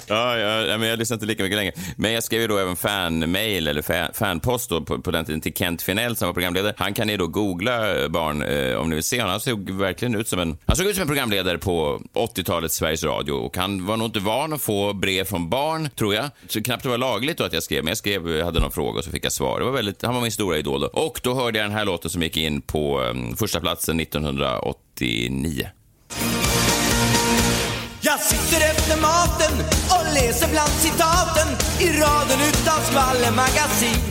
ja, 0.08 0.38
ja, 0.38 0.62
ja, 0.66 0.78
men 0.78 0.88
jag 0.90 1.00
lyssnade 1.00 1.16
inte 1.18 1.26
lika 1.26 1.44
mycket 1.44 1.58
längre. 1.58 1.74
Men 1.96 2.12
jag 2.14 2.24
skrev 2.24 2.42
ju 2.42 2.48
då 2.48 2.58
även 2.58 2.76
fanmail 2.76 3.68
eller 3.68 3.82
fa- 3.82 4.14
fanpost 4.14 4.70
då 4.70 4.82
på, 4.82 5.02
på 5.02 5.12
den 5.12 5.26
tiden 5.26 5.42
till 5.42 5.54
Kent 5.54 5.82
Finell 5.82 6.16
som 6.16 6.26
var 6.28 6.34
programledare. 6.34 6.74
Han 6.78 6.94
kan 6.94 7.08
ni 7.08 7.18
då 7.18 7.28
googla 7.28 8.02
eh, 8.02 8.08
barn 8.08 8.44
om 8.78 8.90
ni 8.90 8.96
vill 8.96 9.04
se 9.04 9.18
honom. 9.18 9.32
Han 9.32 9.40
såg 9.40 9.70
verkligen 9.70 10.16
ut 10.16 10.28
som 10.28 10.40
en, 10.40 10.58
han 10.66 10.76
såg 10.76 10.86
ut 10.88 10.96
som 10.96 11.02
en 11.02 11.08
programledare 11.08 11.58
på 11.58 12.02
80-talets 12.14 12.76
Sveriges 12.76 13.04
Radio 13.04 13.32
och 13.32 13.58
han 13.58 13.86
var 13.86 13.98
nog 13.98 14.08
inte 14.08 14.20
van 14.20 14.54
att 14.54 14.62
få 14.62 14.94
brev 14.94 15.24
från 15.24 15.50
barn, 15.50 15.90
tror 15.96 16.16
jag. 16.16 16.30
Så 16.48 16.61
knappt 16.64 16.84
det 16.84 16.90
var 16.90 16.98
lagligt 16.98 17.38
då 17.38 17.44
att 17.44 17.54
jag 17.54 17.64
skrev, 17.64 17.84
men 17.84 17.92
jag 17.92 17.98
skrev, 17.98 18.44
hade 18.44 18.60
någon 18.60 18.72
fråga 18.72 19.00
och 19.00 19.06
så 19.06 19.12
fick 19.12 19.26
jag 19.26 19.34
svar. 19.34 19.60
Det 19.60 19.66
var 19.66 19.72
väldigt, 19.72 20.02
han 20.04 20.16
var 20.16 20.22
min 20.22 20.32
stora 20.32 20.58
idol 20.58 20.82
då. 20.82 20.88
Och 20.88 21.20
då 21.24 21.34
hörde 21.34 21.60
jag 21.60 21.66
den 21.66 21.78
här 21.78 21.86
låten 21.86 22.12
som 22.12 22.22
gick 22.22 22.38
in 22.38 22.62
på 22.62 23.02
um, 23.02 23.36
första 23.36 23.60
platsen 23.60 24.00
1989. 24.00 25.68
Jag 28.02 28.20
sitter 28.20 28.66
efter 28.72 29.02
maten 29.02 29.54
och 29.90 30.14
läser 30.14 30.50
bland 30.52 30.70
citaten 30.70 31.48
i 31.80 31.88
raden 32.02 32.40
utav 32.50 32.80
skvallermagasin. 32.90 34.02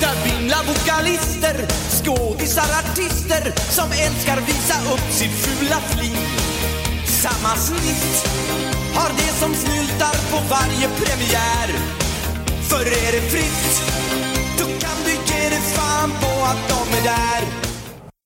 Där 0.00 0.16
vimlar 0.24 0.64
vokalister, 0.66 1.56
skådisar, 1.98 2.68
artister 2.80 3.52
som 3.70 3.92
älskar 4.06 4.40
visa 4.40 4.94
upp 4.94 5.12
sitt 5.12 5.30
fula 5.30 5.80
flin. 5.80 6.16
Samma 7.06 7.56
snitt 7.56 8.77
har 8.98 9.08
det 9.08 9.32
som 9.42 9.54
snyltar 9.54 10.16
på 10.30 10.38
varje 10.50 10.88
premiär. 11.00 11.68
För 12.70 12.80
är 12.80 13.12
det 13.12 13.24
fritt, 13.32 13.82
då 14.58 14.64
kan 14.64 14.98
du 15.04 15.10
ge 15.10 15.48
dig 15.48 15.60
fan 15.60 16.10
på 16.10 16.44
att 16.44 16.68
de 16.68 16.98
är 16.98 17.02
där. 17.04 17.68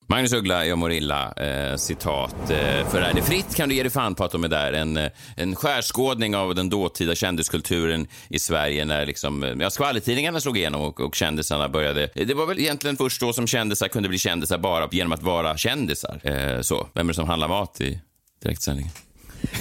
Magnus 0.06 0.32
Uggla, 0.32 0.66
jag 0.66 0.78
mår 0.78 0.92
illa, 0.92 1.32
eh, 1.32 1.76
citat. 1.76 2.50
Eh, 2.50 2.88
för 2.88 3.00
är 3.00 3.14
det 3.14 3.22
fritt 3.22 3.54
kan 3.54 3.68
du 3.68 3.74
ge 3.74 3.82
dig 3.82 3.92
fan 3.92 4.14
på 4.14 4.24
att 4.24 4.32
de 4.32 4.44
är 4.44 4.48
där. 4.48 4.72
En, 4.72 4.96
eh, 4.96 5.10
en 5.36 5.56
skärskådning 5.56 6.36
av 6.36 6.54
den 6.54 6.68
dåtida 6.68 7.14
kändiskulturen 7.14 8.06
i 8.28 8.38
Sverige 8.38 8.84
när 8.84 9.06
liksom, 9.06 9.42
eh, 9.42 9.54
ja, 9.60 9.70
skvallertidningarna 9.70 10.40
slog 10.40 10.58
igenom 10.58 10.80
och, 10.80 11.00
och 11.00 11.14
kändisarna 11.14 11.68
började. 11.68 12.08
Eh, 12.14 12.26
det 12.26 12.34
var 12.34 12.46
väl 12.46 12.58
egentligen 12.58 12.96
först 12.96 13.20
då 13.20 13.32
som 13.32 13.46
kändisar 13.46 13.88
kunde 13.88 14.08
bli 14.08 14.18
kändisar 14.18 14.58
bara 14.58 14.88
genom 14.92 15.12
att 15.12 15.22
vara 15.22 15.56
kändisar. 15.56 16.20
Eh, 16.22 16.60
så. 16.60 16.88
Vem 16.92 17.06
är 17.06 17.12
det 17.12 17.14
som 17.14 17.28
handlar 17.28 17.48
mat 17.48 17.80
i 17.80 18.00
direktsändning? 18.42 18.90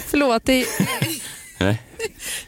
Förlåt, 0.08 0.46
det, 0.46 0.66
Nej? 1.60 1.82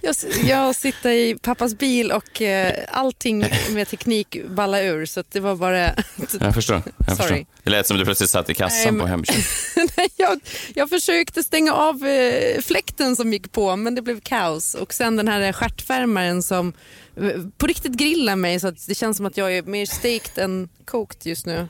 jag, 0.02 0.16
jag 0.44 0.75
sitter 0.75 1.10
i 1.10 1.38
pappas 1.42 1.75
bil 1.78 2.12
och 2.12 2.42
eh, 2.42 2.74
allting 2.88 3.46
med 3.70 3.88
teknik 3.88 4.38
ballar 4.50 4.84
ur 4.84 5.06
så 5.06 5.24
det 5.32 5.40
var 5.40 5.56
bara... 5.56 5.96
Jag 6.40 6.54
förstår. 6.54 6.82
Jag 7.08 7.18
Sorry. 7.18 7.30
förstår. 7.30 7.46
Det 7.63 7.70
lät 7.70 7.88
som 7.88 7.98
du 7.98 8.06
plötsligt 8.06 8.30
satt 8.30 8.50
i 8.50 8.54
kassan 8.54 8.94
Nej, 8.94 9.02
på 9.02 9.08
Hemköp. 9.08 9.36
Jag, 10.18 10.40
jag 10.74 10.90
försökte 10.90 11.44
stänga 11.44 11.74
av 11.74 12.08
eh, 12.08 12.62
fläkten 12.62 13.16
som 13.16 13.34
gick 13.34 13.52
på 13.52 13.75
men 13.75 13.96
det 13.96 14.02
blev 14.02 14.20
kaos. 14.20 14.75
Och 14.75 14.94
sen 14.94 15.16
den 15.16 15.28
här 15.28 15.54
stjärtvärmaren 15.54 16.44
som 16.44 16.74
eh, 17.18 17.32
på 17.58 17.68
riktigt 17.68 17.94
grillar 17.94 18.36
mig 18.36 18.60
så 18.60 18.72
det 18.88 18.96
känns 18.96 19.18
som 19.18 19.25
att 19.25 19.38
jag 19.38 19.58
är 19.58 19.63
mer 19.63 19.86
stekt 19.86 20.38
än 20.38 20.70
kokt 20.86 21.25
just 21.25 21.46
nu 21.46 21.68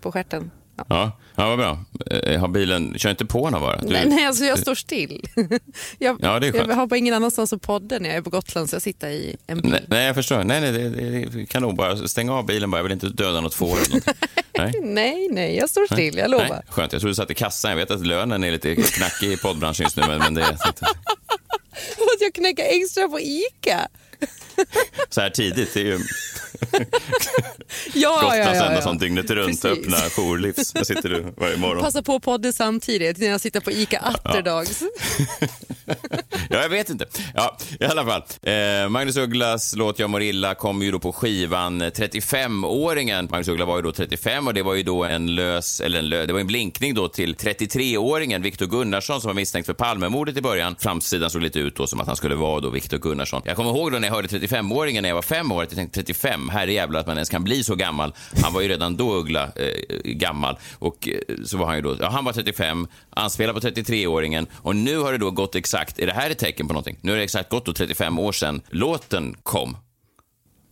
på 0.00 0.12
stjärten. 0.12 0.50
Ja. 0.76 0.84
Ja, 0.88 1.12
ja 1.36 1.48
vad 1.48 1.58
bra. 1.58 1.78
Eh, 2.10 2.40
Har 2.40 2.48
bilen, 2.48 2.94
kör 2.98 3.10
inte 3.10 3.24
på 3.26 3.50
någon 3.50 3.60
bara. 3.60 3.76
Du- 3.80 3.88
Nej, 3.88 4.06
nej, 4.08 4.26
alltså 4.26 4.44
jag 4.44 4.58
står 4.58 4.74
still. 4.74 5.20
jag, 5.98 6.18
Ja, 6.22 6.38
det 6.40 6.46
är 6.46 6.52
skönt. 6.52 6.68
jag 6.68 6.76
har 6.76 6.86
bara 6.86 6.96
ingen 6.96 7.14
annanstans 7.14 7.52
att 7.52 7.62
podda 7.62 7.98
när 7.98 8.08
jag 8.08 8.16
är 8.18 8.22
på 8.22 8.30
Gotland 8.30 8.70
så 8.70 8.74
jag 8.76 8.82
sitter 8.82 9.08
i 9.08 9.36
en 9.46 9.60
bil. 9.60 9.70
Nej, 9.70 9.84
nej, 9.88 10.06
jag 10.06 10.14
förstår. 10.14 10.44
Nej, 10.44 10.60
nej, 10.60 10.72
det, 10.72 10.88
det, 10.90 11.24
det 11.24 11.46
kan 11.46 11.62
nog 11.62 11.76
bara 11.76 12.08
stänga 12.08 12.32
av 12.34 12.46
bilen 12.46 12.70
bara. 12.70 12.78
Jag 12.78 12.82
vill 12.82 12.92
inte 12.92 13.08
döda 13.08 13.40
något 13.40 13.54
får 13.54 13.76
eller. 13.76 14.02
Nej. 14.58 14.72
Nej, 14.82 15.28
nej, 15.30 15.56
jag 15.56 15.70
står 15.70 15.86
still, 15.94 16.16
jag 16.18 16.30
lovar. 16.30 16.48
Nej, 16.48 16.62
skönt. 16.68 16.92
Jag 16.92 17.00
trodde 17.00 17.10
du 17.10 17.14
satt 17.14 17.30
i 17.30 17.34
kassan. 17.34 17.70
Jag 17.70 17.76
vet 17.78 17.90
att 17.90 18.06
lönen 18.06 18.44
är 18.44 18.50
lite 18.52 18.74
knackig 18.76 19.32
i 19.32 19.36
poddbranschen 19.36 19.84
just 19.84 19.96
nu, 19.96 20.02
men, 20.08 20.18
men 20.18 20.34
det 20.34 20.42
att 22.14 22.20
jag 22.20 22.34
knäcker 22.34 22.64
extra 22.82 23.08
på 23.08 23.20
ICA. 23.20 23.88
så 25.08 25.20
här 25.20 25.30
tidigt. 25.30 25.74
Det 25.74 25.80
är 25.80 25.84
ju 25.84 25.98
Ja, 27.94 28.20
Gotlands 28.20 28.36
ja, 28.36 28.36
ja, 28.36 28.64
enda 28.64 28.74
ja. 28.74 28.82
sån 28.82 28.98
dygnet 28.98 29.30
runt 29.30 29.62
Precis. 29.62 29.78
öppna 29.78 29.96
jourlivs. 29.96 30.72
Där 30.72 30.84
sitter 30.84 31.08
du 31.08 31.24
varje 31.36 31.56
morgon. 31.56 31.82
Passa 31.82 32.02
på 32.02 32.20
podda 32.20 32.52
samtidigt 32.52 33.18
när 33.18 33.26
jag 33.26 33.40
sitter 33.40 33.60
på 33.60 33.70
ICA 33.70 33.98
Atterdags. 33.98 34.82
Ja, 36.50 36.62
jag 36.62 36.68
vet 36.68 36.90
inte. 36.90 37.06
Ja, 37.34 37.56
i 37.80 37.84
alla 37.84 38.04
fall. 38.04 38.22
Eh, 38.42 38.88
Magnus 38.88 39.16
Ugglas 39.16 39.76
låt 39.76 39.98
Jag 39.98 40.10
mår 40.10 40.22
illa 40.22 40.54
kom 40.54 40.82
ju 40.82 40.90
då 40.90 40.98
på 40.98 41.12
skivan 41.12 41.82
35-åringen. 41.82 43.30
Magnus 43.30 43.48
Uggla 43.48 43.64
var 43.64 43.76
ju 43.76 43.82
då 43.82 43.92
35 43.92 44.46
och 44.46 44.54
det 44.54 44.62
var 44.62 44.74
ju 44.74 44.82
då 44.82 45.04
en 45.04 45.34
lös, 45.34 45.80
eller 45.80 45.98
en 45.98 46.08
lö, 46.08 46.26
det 46.26 46.32
var 46.32 46.40
en 46.40 46.46
blinkning 46.46 46.94
då 46.94 47.08
till 47.08 47.34
33-åringen 47.34 48.42
Viktor 48.42 48.66
Gunnarsson 48.66 49.20
som 49.20 49.28
var 49.28 49.34
misstänkt 49.34 49.66
för 49.66 49.74
Palmemordet 49.74 50.36
i 50.36 50.40
början. 50.40 50.76
Framsidan 50.78 51.30
såg 51.30 51.42
lite 51.42 51.58
ut 51.58 51.76
då 51.76 51.86
som 51.86 52.00
att 52.00 52.06
han 52.06 52.16
skulle 52.16 52.34
vara 52.34 52.60
då 52.60 52.70
Viktor 52.70 52.98
Gunnarsson. 52.98 53.42
Jag 53.44 53.56
kommer 53.56 53.70
ihåg 53.70 53.92
då 53.92 53.98
när 53.98 54.08
jag 54.08 54.13
hörde 54.14 54.28
35-åringen 54.28 55.02
när 55.02 55.08
jag 55.08 55.14
var 55.14 55.22
fem 55.22 55.52
år, 55.52 55.62
att 55.62 55.70
jag 55.70 55.76
tänkte 55.76 56.00
35, 56.00 56.48
herrejävlar 56.48 57.00
att 57.00 57.06
man 57.06 57.16
ens 57.16 57.28
kan 57.28 57.44
bli 57.44 57.64
så 57.64 57.74
gammal. 57.74 58.14
Han 58.42 58.52
var 58.52 58.60
ju 58.60 58.68
redan 58.68 58.96
då 58.96 59.14
Uggla 59.14 59.42
eh, 59.56 59.68
gammal 60.04 60.58
och 60.78 61.08
eh, 61.08 61.34
så 61.44 61.56
var 61.58 61.66
han 61.66 61.76
ju 61.76 61.82
då, 61.82 61.96
ja, 62.00 62.08
han 62.10 62.24
var 62.24 62.32
35, 62.32 62.86
anspelar 63.10 63.52
på 63.52 63.60
33-åringen 63.60 64.46
och 64.56 64.76
nu 64.76 64.98
har 64.98 65.12
det 65.12 65.18
då 65.18 65.30
gått 65.30 65.54
exakt, 65.54 65.98
är 65.98 66.06
det 66.06 66.12
här 66.12 66.30
ett 66.30 66.38
tecken 66.38 66.66
på 66.68 66.72
någonting? 66.72 66.98
Nu 67.00 67.10
har 67.12 67.16
det 67.16 67.24
exakt 67.24 67.50
gått 67.50 67.66
då 67.66 67.72
35 67.72 68.18
år 68.18 68.32
sedan 68.32 68.62
låten 68.70 69.34
kom. 69.42 69.76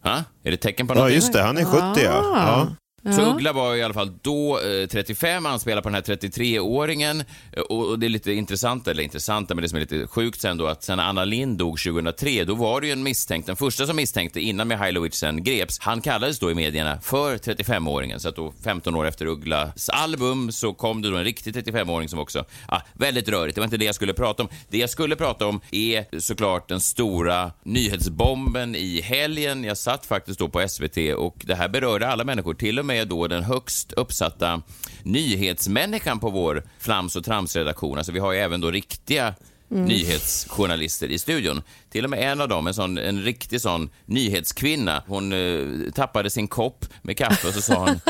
Ha? 0.04 0.24
Är 0.44 0.50
det 0.50 0.56
tecken 0.56 0.86
på 0.86 0.92
Ja, 0.92 0.94
någonting? 0.94 1.14
just 1.16 1.32
det. 1.32 1.42
Han 1.42 1.56
är 1.58 1.64
70, 1.64 1.80
ja. 1.80 1.94
ja. 2.04 2.68
Så 3.10 3.22
Uggla 3.22 3.52
var 3.52 3.74
i 3.74 3.82
alla 3.82 3.94
fall 3.94 4.12
då 4.22 4.60
eh, 4.60 4.86
35, 4.86 5.46
anspelar 5.46 5.82
på 5.82 5.88
den 5.88 5.94
här 5.94 6.02
33-åringen. 6.02 7.24
Eh, 7.52 7.62
och, 7.62 7.88
och 7.88 7.98
det 7.98 8.06
är 8.06 8.08
lite 8.08 8.32
intressant, 8.32 8.88
eller 8.88 9.02
intressant, 9.02 9.48
men 9.48 9.56
det 9.62 9.68
som 9.68 9.76
är 9.76 9.80
lite 9.80 10.06
sjukt 10.06 10.40
sen 10.40 10.56
då, 10.56 10.66
att 10.66 10.82
sen 10.82 11.00
Anna 11.00 11.24
Lind 11.24 11.58
dog 11.58 11.78
2003, 11.78 12.44
då 12.44 12.54
var 12.54 12.80
det 12.80 12.86
ju 12.86 12.92
en 12.92 13.02
misstänkt, 13.02 13.46
den 13.46 13.56
första 13.56 13.86
som 13.86 13.96
misstänkte 13.96 14.40
innan 14.40 14.68
Mihailovic 14.68 15.14
sen 15.14 15.44
greps, 15.44 15.78
han 15.80 16.00
kallades 16.00 16.38
då 16.38 16.50
i 16.50 16.54
medierna 16.54 17.00
för 17.00 17.36
35-åringen. 17.36 18.18
Så 18.18 18.28
att 18.28 18.36
då 18.36 18.52
15 18.64 18.94
år 18.94 19.06
efter 19.06 19.26
Ugglas 19.26 19.88
album 19.88 20.52
så 20.52 20.72
kom 20.72 21.02
det 21.02 21.10
då 21.10 21.16
en 21.16 21.24
riktig 21.24 21.54
35-åring 21.54 22.08
som 22.08 22.18
också, 22.18 22.44
ah, 22.66 22.80
väldigt 22.92 23.28
rörigt. 23.28 23.54
Det 23.54 23.60
var 23.60 23.66
inte 23.66 23.76
det 23.76 23.84
jag 23.84 23.94
skulle 23.94 24.14
prata 24.14 24.42
om. 24.42 24.48
Det 24.68 24.78
jag 24.78 24.90
skulle 24.90 25.16
prata 25.16 25.46
om 25.46 25.60
är 25.70 26.20
såklart 26.20 26.68
den 26.68 26.80
stora 26.80 27.52
nyhetsbomben 27.62 28.74
i 28.74 29.00
helgen. 29.00 29.64
Jag 29.64 29.78
satt 29.78 30.06
faktiskt 30.06 30.38
då 30.38 30.48
på 30.48 30.68
SVT 30.68 31.14
och 31.16 31.36
det 31.44 31.54
här 31.54 31.68
berörde 31.68 32.08
alla 32.08 32.24
människor, 32.24 32.54
till 32.54 32.78
och 32.78 32.86
med 32.86 32.91
då 33.04 33.26
den 33.26 33.42
högst 33.42 33.92
uppsatta 33.92 34.62
nyhetsmänniskan 35.02 36.18
på 36.20 36.30
vår 36.30 36.62
flams 36.78 37.16
och 37.16 37.24
tramsredaktion. 37.24 37.98
Alltså 37.98 38.12
vi 38.12 38.18
har 38.18 38.32
ju 38.32 38.38
även 38.38 38.60
då 38.60 38.70
riktiga 38.70 39.34
nyhetsjournalister 39.68 41.08
i 41.08 41.18
studion. 41.18 41.62
Till 41.90 42.04
och 42.04 42.10
med 42.10 42.32
en 42.32 42.40
av 42.40 42.48
dem, 42.48 42.66
en, 42.66 42.74
sån, 42.74 42.98
en 42.98 43.22
riktig 43.22 43.60
sån 43.60 43.90
nyhetskvinna, 44.06 45.02
hon 45.06 45.32
eh, 45.32 45.90
tappade 45.94 46.30
sin 46.30 46.48
kopp 46.48 46.86
med 47.02 47.16
kaffe 47.16 47.48
och 47.48 47.54
så 47.54 47.62
sa 47.62 47.74
hon 47.74 48.00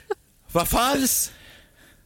Vad 0.52 0.68
falskt! 0.68 1.32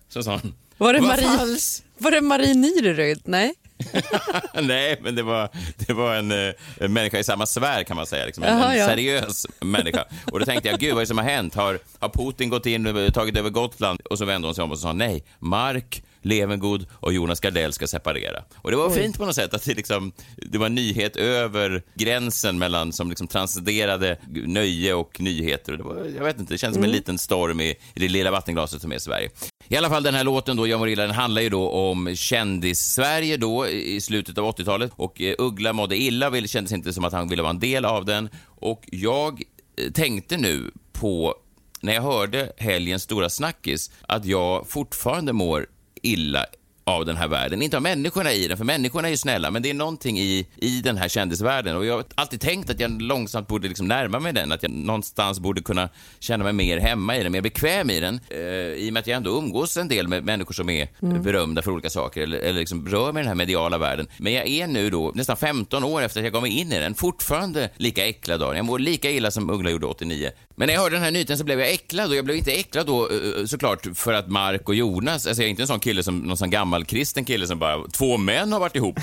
Så 0.09 0.23
sa 0.23 0.31
hon. 0.43 0.55
Var 0.79 0.93
det 0.93 1.01
"Vad 1.01 1.09
Marie, 1.09 1.39
falskt!" 1.39 1.85
var 1.99 2.11
det 2.11 2.21
Marie 2.21 2.55
Nyrud? 2.55 3.21
Nej? 3.25 3.55
Nej, 4.62 4.99
men 5.02 5.14
det 5.14 5.23
var, 5.23 5.49
det 5.76 5.93
var 5.93 6.14
en, 6.14 6.33
eh, 6.33 6.55
en 6.81 6.93
människa 6.93 7.19
i 7.19 7.25
samma 7.25 7.47
sfär 7.47 7.83
kan 7.83 7.97
man 7.97 8.07
säga. 8.07 8.26
Liksom. 8.26 8.45
En, 8.45 8.59
Jaha, 8.59 8.73
en 8.73 8.79
ja. 8.79 8.87
seriös 8.87 9.47
människa. 9.61 10.05
Och 10.33 10.38
då 10.38 10.45
tänkte 10.45 10.69
jag, 10.69 10.81
gud 10.81 10.91
vad 10.91 10.99
är 10.99 11.02
det 11.02 11.07
som 11.07 11.19
har 11.19 11.25
hänt? 11.25 11.55
Har, 11.55 11.79
har 11.99 12.09
Putin 12.09 12.49
gått 12.49 12.67
in 12.67 12.87
och 12.87 13.14
tagit 13.14 13.37
över 13.37 13.50
Gotland? 13.50 14.00
Och 14.00 14.19
så 14.19 14.25
vände 14.25 14.49
hon 14.49 14.55
sig 14.55 14.64
om 14.64 14.71
och 14.71 14.79
sa 14.79 14.93
nej, 14.93 15.25
Mark 15.38 16.02
Levengood 16.23 16.87
och 16.93 17.12
Jonas 17.12 17.41
Gardell 17.41 17.73
ska 17.73 17.87
separera. 17.87 18.43
Och 18.57 18.71
det 18.71 18.76
var 18.76 18.91
fint 18.91 19.19
på 19.19 19.26
något 19.26 19.35
sätt 19.35 19.55
att 19.55 19.64
det, 19.64 19.75
liksom, 19.75 20.12
det 20.37 20.59
var 20.59 20.67
en 20.67 20.75
nyhet 20.75 21.17
över 21.17 21.83
gränsen 21.95 22.59
mellan, 22.59 22.93
som 22.93 23.09
liksom 23.09 23.26
transcenderade 23.29 24.19
nöje 24.47 24.95
och 24.95 25.21
nyheter. 25.21 25.73
Och 25.73 25.79
Det 25.79 25.85
var, 25.85 26.05
jag 26.17 26.25
vet 26.25 26.38
inte, 26.41 26.55
det 26.55 26.59
känns 26.59 26.75
som 26.75 26.85
en 26.85 26.91
liten 26.91 27.19
storm 27.19 27.61
i, 27.61 27.71
i 27.71 27.76
det 28.00 28.09
lilla 28.09 28.31
vattenglaset 28.31 28.83
som 28.83 28.93
är 28.93 28.99
Sverige. 28.99 29.31
I 29.69 29.76
alla 29.76 29.88
fall 29.88 30.02
den 30.02 30.14
här 30.14 30.25
låten 30.25 30.57
då, 30.57 30.67
Jag 30.67 30.79
mår 30.81 30.88
illa, 30.88 31.02
den 31.02 31.14
handlar 31.14 31.43
ju 31.43 31.49
då 31.49 31.69
om 31.71 32.17
kändis-Sverige 32.17 33.37
då 33.37 33.67
i 33.69 34.00
slutet 34.00 34.38
av 34.38 34.45
80-talet 34.57 34.93
och 34.97 35.21
eh, 35.21 35.35
Uggla 35.38 35.73
mådde 35.73 35.97
illa, 35.97 36.31
vill- 36.31 36.49
kändes 36.49 36.73
inte 36.73 36.93
som 36.93 37.05
att 37.05 37.12
han 37.12 37.29
ville 37.29 37.43
vara 37.43 37.50
en 37.50 37.59
del 37.61 37.85
av 37.85 38.05
den 38.05 38.29
och 38.47 38.83
jag 38.93 39.43
eh, 39.76 39.93
tänkte 39.93 40.37
nu 40.37 40.71
på 40.93 41.35
när 41.81 41.95
jag 41.95 42.02
hörde 42.02 42.52
helgens 42.57 43.02
stora 43.02 43.31
snackis 43.31 43.91
att 44.09 44.25
jag 44.25 44.69
fortfarande 44.69 45.33
mår 45.33 45.67
illa 46.02 46.47
av 46.85 47.05
den 47.05 47.17
här 47.17 47.29
världen. 47.29 47.62
Inte 47.62 47.77
av 47.77 47.83
människorna 47.83 48.33
i 48.33 48.49
den, 48.49 48.57
för 48.57 48.65
människorna 48.65 49.09
är 49.09 49.11
ju 49.11 49.17
snälla, 49.17 49.51
men 49.51 49.62
det 49.62 49.71
är 49.71 49.75
någonting 49.75 50.19
i, 50.19 50.47
i 50.57 50.81
den 50.81 50.97
här 50.97 51.09
kändisvärlden. 51.09 51.77
Och 51.77 51.87
jag 51.87 51.95
har 51.95 52.05
alltid 52.15 52.41
tänkt 52.41 52.71
att 52.71 52.81
jag 52.81 53.03
långsamt 53.03 53.49
borde 53.49 53.69
liksom 53.69 53.89
närma 53.89 54.21
mig 54.21 54.33
den, 54.33 54.53
att 54.53 54.62
jag 54.62 54.73
någonstans 54.73 55.41
borde 55.41 55.62
kunna 55.62 55.89
känna 56.19 56.45
mig 56.45 56.53
mer 56.53 56.79
hemma 56.79 57.17
i 57.17 57.23
den, 57.23 57.33
mer 57.33 57.41
bekväm 57.41 57.91
i 57.91 58.01
den. 58.01 58.21
Eh, 58.31 58.39
I 58.39 58.89
och 58.89 58.93
med 58.93 59.01
att 59.01 59.07
jag 59.07 59.17
ändå 59.17 59.39
umgås 59.39 59.77
en 59.77 59.89
del 59.89 60.09
med 60.09 60.25
människor 60.25 60.55
som 60.55 60.71
är 60.71 60.89
berömda 61.23 61.62
för 61.62 61.71
olika 61.71 61.91
saker, 61.91 62.23
eller, 62.23 62.39
eller 62.39 62.61
liksom 62.61 62.89
rör 62.89 63.12
mig 63.12 63.21
i 63.21 63.23
den 63.23 63.29
här 63.29 63.35
mediala 63.35 63.79
världen. 63.79 64.07
Men 64.19 64.33
jag 64.33 64.47
är 64.47 64.67
nu 64.67 64.91
då, 64.91 65.12
nästan 65.15 65.37
15 65.37 65.85
år 65.85 66.03
efter 66.03 66.21
att 66.21 66.25
jag 66.25 66.33
gav 66.33 66.43
mig 66.43 66.59
in 66.61 66.73
i 66.73 66.79
den, 66.79 66.95
fortfarande 66.95 67.71
lika 67.77 68.07
äcklad 68.07 68.43
av 68.43 68.49
den. 68.49 68.57
Jag 68.57 68.67
mår 68.67 68.79
lika 68.79 69.11
illa 69.11 69.31
som 69.31 69.51
Uggla 69.51 69.71
gjorde 69.71 69.87
89. 69.87 70.31
Men 70.57 70.67
när 70.67 70.75
jag 70.75 70.81
hörde 70.81 70.97
den 70.97 71.05
här 71.05 71.11
nyheten 71.11 71.39
så 71.39 71.45
blev 71.45 71.61
jag 71.61 71.71
äcklad 71.71 72.11
och 72.11 72.17
jag 72.17 72.25
blev 72.25 72.37
inte 72.37 72.53
äcklad 72.53 72.87
då 72.87 73.09
eh, 73.11 73.45
såklart 73.47 73.87
för 73.95 74.12
att 74.12 74.29
Mark 74.29 74.69
och 74.69 74.75
Jonas, 74.75 75.27
alltså 75.27 75.43
jag 75.43 75.47
är 75.47 75.51
inte 75.51 75.62
en 75.62 75.67
sån 75.67 75.81
kille 75.81 76.03
som 76.03 76.19
någon 76.19 76.37
sån 76.37 76.51
gammal 76.51 76.72
gammal 76.73 76.85
kristen 76.85 77.25
kille 77.25 77.47
som 77.47 77.59
bara, 77.59 77.88
två 77.88 78.17
män 78.17 78.52
har 78.52 78.61
varit 78.61 78.76
ihop. 78.76 78.99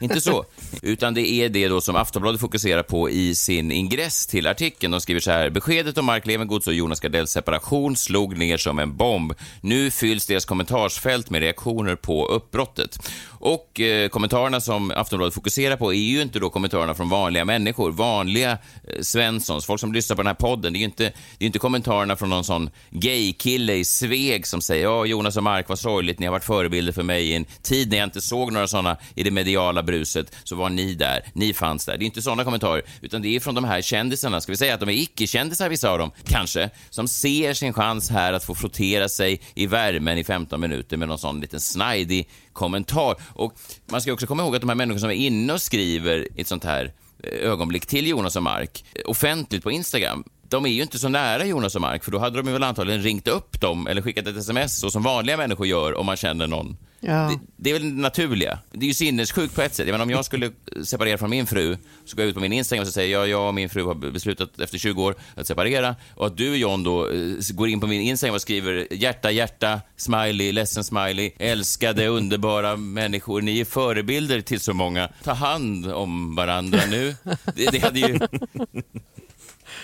Inte 0.00 0.20
så. 0.20 0.44
Utan 0.82 1.14
det 1.14 1.28
är 1.28 1.48
det 1.48 1.68
då 1.68 1.80
som 1.80 1.96
Aftonbladet 1.96 2.40
fokuserar 2.40 2.82
på 2.82 3.10
i 3.10 3.34
sin 3.34 3.72
ingress 3.72 4.26
till 4.26 4.46
artikeln. 4.46 4.90
De 4.90 5.00
skriver 5.00 5.20
så 5.20 5.30
här, 5.30 5.50
beskedet 5.50 5.98
om 5.98 6.04
Mark 6.04 6.26
Levengoods 6.26 6.66
och 6.66 6.74
Jonas 6.74 7.00
Gardells 7.00 7.30
separation 7.30 7.96
slog 7.96 8.38
ner 8.38 8.56
som 8.56 8.78
en 8.78 8.96
bomb. 8.96 9.34
Nu 9.60 9.90
fylls 9.90 10.26
deras 10.26 10.44
kommentarsfält 10.44 11.30
med 11.30 11.40
reaktioner 11.40 11.96
på 11.96 12.26
uppbrottet. 12.26 12.98
Och 13.44 13.80
eh, 13.80 14.08
kommentarerna 14.08 14.60
som 14.60 14.90
Aftonbladet 14.90 15.34
fokuserar 15.34 15.76
på 15.76 15.92
är 15.92 15.98
ju 15.98 16.22
inte 16.22 16.38
då 16.38 16.50
kommentarerna 16.50 16.94
från 16.94 17.08
vanliga 17.08 17.44
människor, 17.44 17.92
vanliga 17.92 18.50
eh, 18.50 19.00
Svenssons, 19.00 19.66
folk 19.66 19.80
som 19.80 19.92
lyssnar 19.92 20.16
på 20.16 20.22
den 20.22 20.26
här 20.26 20.34
podden. 20.34 20.72
Det 20.72 20.76
är 20.76 20.80
ju 20.80 20.84
inte, 20.84 21.12
det 21.38 21.44
är 21.44 21.46
inte 21.46 21.58
kommentarerna 21.58 22.16
från 22.16 22.30
någon 22.30 22.44
sån 22.44 22.70
gaykille 22.90 23.74
i 23.74 23.84
Sveg 23.84 24.46
som 24.46 24.60
säger 24.60 24.84
ja, 24.84 25.06
Jonas 25.06 25.36
och 25.36 25.42
Mark, 25.42 25.68
vad 25.68 25.78
sorgligt, 25.78 26.18
ni 26.18 26.26
har 26.26 26.32
varit 26.32 26.44
förebilder 26.44 26.92
för 26.94 27.02
mig 27.02 27.24
i 27.24 27.34
en 27.34 27.44
tid 27.62 27.90
när 27.90 27.96
jag 27.96 28.06
inte 28.06 28.20
såg 28.20 28.52
några 28.52 28.68
såna 28.68 28.96
i 29.14 29.22
det 29.22 29.30
mediala 29.30 29.82
bruset, 29.82 30.34
så 30.44 30.56
var 30.56 30.68
ni 30.68 30.94
där, 30.94 31.22
ni 31.32 31.54
fanns 31.54 31.86
där. 31.86 31.98
Det 31.98 32.04
är 32.04 32.06
inte 32.06 32.22
såna 32.22 32.44
kommentarer, 32.44 32.82
utan 33.00 33.22
det 33.22 33.36
är 33.36 33.40
från 33.40 33.54
de 33.54 33.64
här 33.64 33.82
kändisarna, 33.82 34.40
ska 34.40 34.52
vi 34.52 34.56
säga 34.56 34.74
att 34.74 34.80
de 34.80 34.88
är 34.88 34.92
icke-kändisar, 34.92 35.68
vissa 35.68 35.90
av 35.90 35.98
dem, 35.98 36.10
kanske, 36.24 36.70
som 36.90 37.08
ser 37.08 37.54
sin 37.54 37.72
chans 37.72 38.10
här 38.10 38.32
att 38.32 38.44
få 38.44 38.54
frottera 38.54 39.08
sig 39.08 39.40
i 39.54 39.66
värmen 39.66 40.18
i 40.18 40.24
15 40.24 40.60
minuter 40.60 40.96
med 40.96 41.08
någon 41.08 41.18
sån 41.18 41.40
liten 41.40 41.60
snajdig 41.60 42.28
kommentar. 42.52 43.16
Och 43.32 43.54
man 43.86 44.00
ska 44.00 44.12
också 44.12 44.26
komma 44.26 44.42
ihåg 44.42 44.54
att 44.54 44.60
de 44.62 44.68
här 44.68 44.76
människorna 44.76 45.00
som 45.00 45.10
är 45.10 45.14
inne 45.14 45.52
och 45.52 45.62
skriver 45.62 46.38
i 46.38 46.40
ett 46.40 46.48
sånt 46.48 46.64
här 46.64 46.92
eh, 47.22 47.50
ögonblick 47.50 47.86
till 47.86 48.06
Jonas 48.06 48.36
och 48.36 48.42
Mark 48.42 48.84
eh, 48.94 49.10
offentligt 49.10 49.62
på 49.62 49.70
Instagram, 49.70 50.24
de 50.48 50.66
är 50.66 50.70
ju 50.70 50.82
inte 50.82 50.98
så 50.98 51.08
nära 51.08 51.44
Jonas 51.44 51.74
och 51.74 51.80
Mark, 51.80 52.04
för 52.04 52.10
då 52.12 52.18
hade 52.18 52.42
de 52.42 52.52
väl 52.52 52.62
antagligen 52.62 53.02
ringt 53.02 53.28
upp 53.28 53.60
dem 53.60 53.86
eller 53.86 54.02
skickat 54.02 54.26
ett 54.26 54.36
sms 54.36 54.78
så 54.78 54.90
som 54.90 55.02
vanliga 55.02 55.36
människor 55.36 55.66
gör 55.66 55.98
om 55.98 56.06
man 56.06 56.16
känner 56.16 56.46
någon. 56.46 56.76
Ja. 57.06 57.12
Det, 57.12 57.38
det 57.56 57.70
är 57.70 57.74
väl 57.74 57.82
det 57.82 58.02
naturliga. 58.02 58.58
Det 58.72 58.86
är 58.86 58.88
ju 58.88 58.94
sinnessjukt 58.94 59.54
på 59.54 59.62
ett 59.62 59.74
sätt. 59.74 59.86
Jag 59.86 59.92
menar, 59.92 60.04
om 60.04 60.10
jag 60.10 60.24
skulle 60.24 60.50
separera 60.84 61.18
från 61.18 61.30
min 61.30 61.46
fru, 61.46 61.76
så 62.04 62.16
går 62.16 62.22
jag 62.22 62.28
ut 62.28 62.34
på 62.34 62.40
min 62.40 62.52
Instagram 62.52 62.80
och 62.80 62.86
så 62.86 62.92
säger 62.92 63.12
jag, 63.12 63.28
jag 63.28 63.48
och 63.48 63.54
min 63.54 63.68
fru 63.68 63.84
har 63.84 63.94
beslutat 63.94 64.60
efter 64.60 64.78
20 64.78 65.02
år 65.02 65.14
att 65.34 65.46
separera. 65.46 65.96
Och 66.14 66.26
att 66.26 66.36
du, 66.36 66.56
John, 66.56 66.82
då 66.82 67.10
eh, 67.10 67.54
går 67.54 67.68
in 67.68 67.80
på 67.80 67.86
min 67.86 68.00
Instagram 68.00 68.34
och 68.34 68.40
skriver 68.40 68.86
hjärta, 68.90 69.30
hjärta, 69.30 69.80
smiley, 69.96 70.52
ledsen 70.52 70.84
smiley, 70.84 71.32
älskade, 71.38 72.06
underbara 72.06 72.76
människor. 72.76 73.40
Ni 73.40 73.60
är 73.60 73.64
förebilder 73.64 74.40
till 74.40 74.60
så 74.60 74.72
många. 74.74 75.08
Ta 75.22 75.32
hand 75.32 75.92
om 75.92 76.34
varandra 76.34 76.80
nu. 76.90 77.14
Det, 77.54 77.70
det 77.70 77.78
hade 77.78 78.00
ju... 78.00 78.18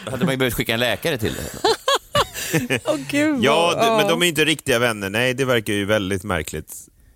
Då 0.04 0.10
hade 0.10 0.24
man 0.24 0.34
ju 0.34 0.38
behövt 0.38 0.54
skicka 0.54 0.74
en 0.74 0.80
läkare 0.80 1.18
till 1.18 1.32
det. 1.34 2.80
Gud. 3.10 3.44
Ja, 3.44 3.74
vad- 3.76 3.86
d- 3.86 3.96
men 3.96 4.08
de 4.08 4.22
är 4.22 4.26
inte 4.26 4.44
riktiga 4.44 4.78
vänner. 4.78 5.10
Nej, 5.10 5.34
det 5.34 5.44
verkar 5.44 5.72
ju 5.72 5.84
väldigt 5.84 6.24
märkligt 6.24 6.74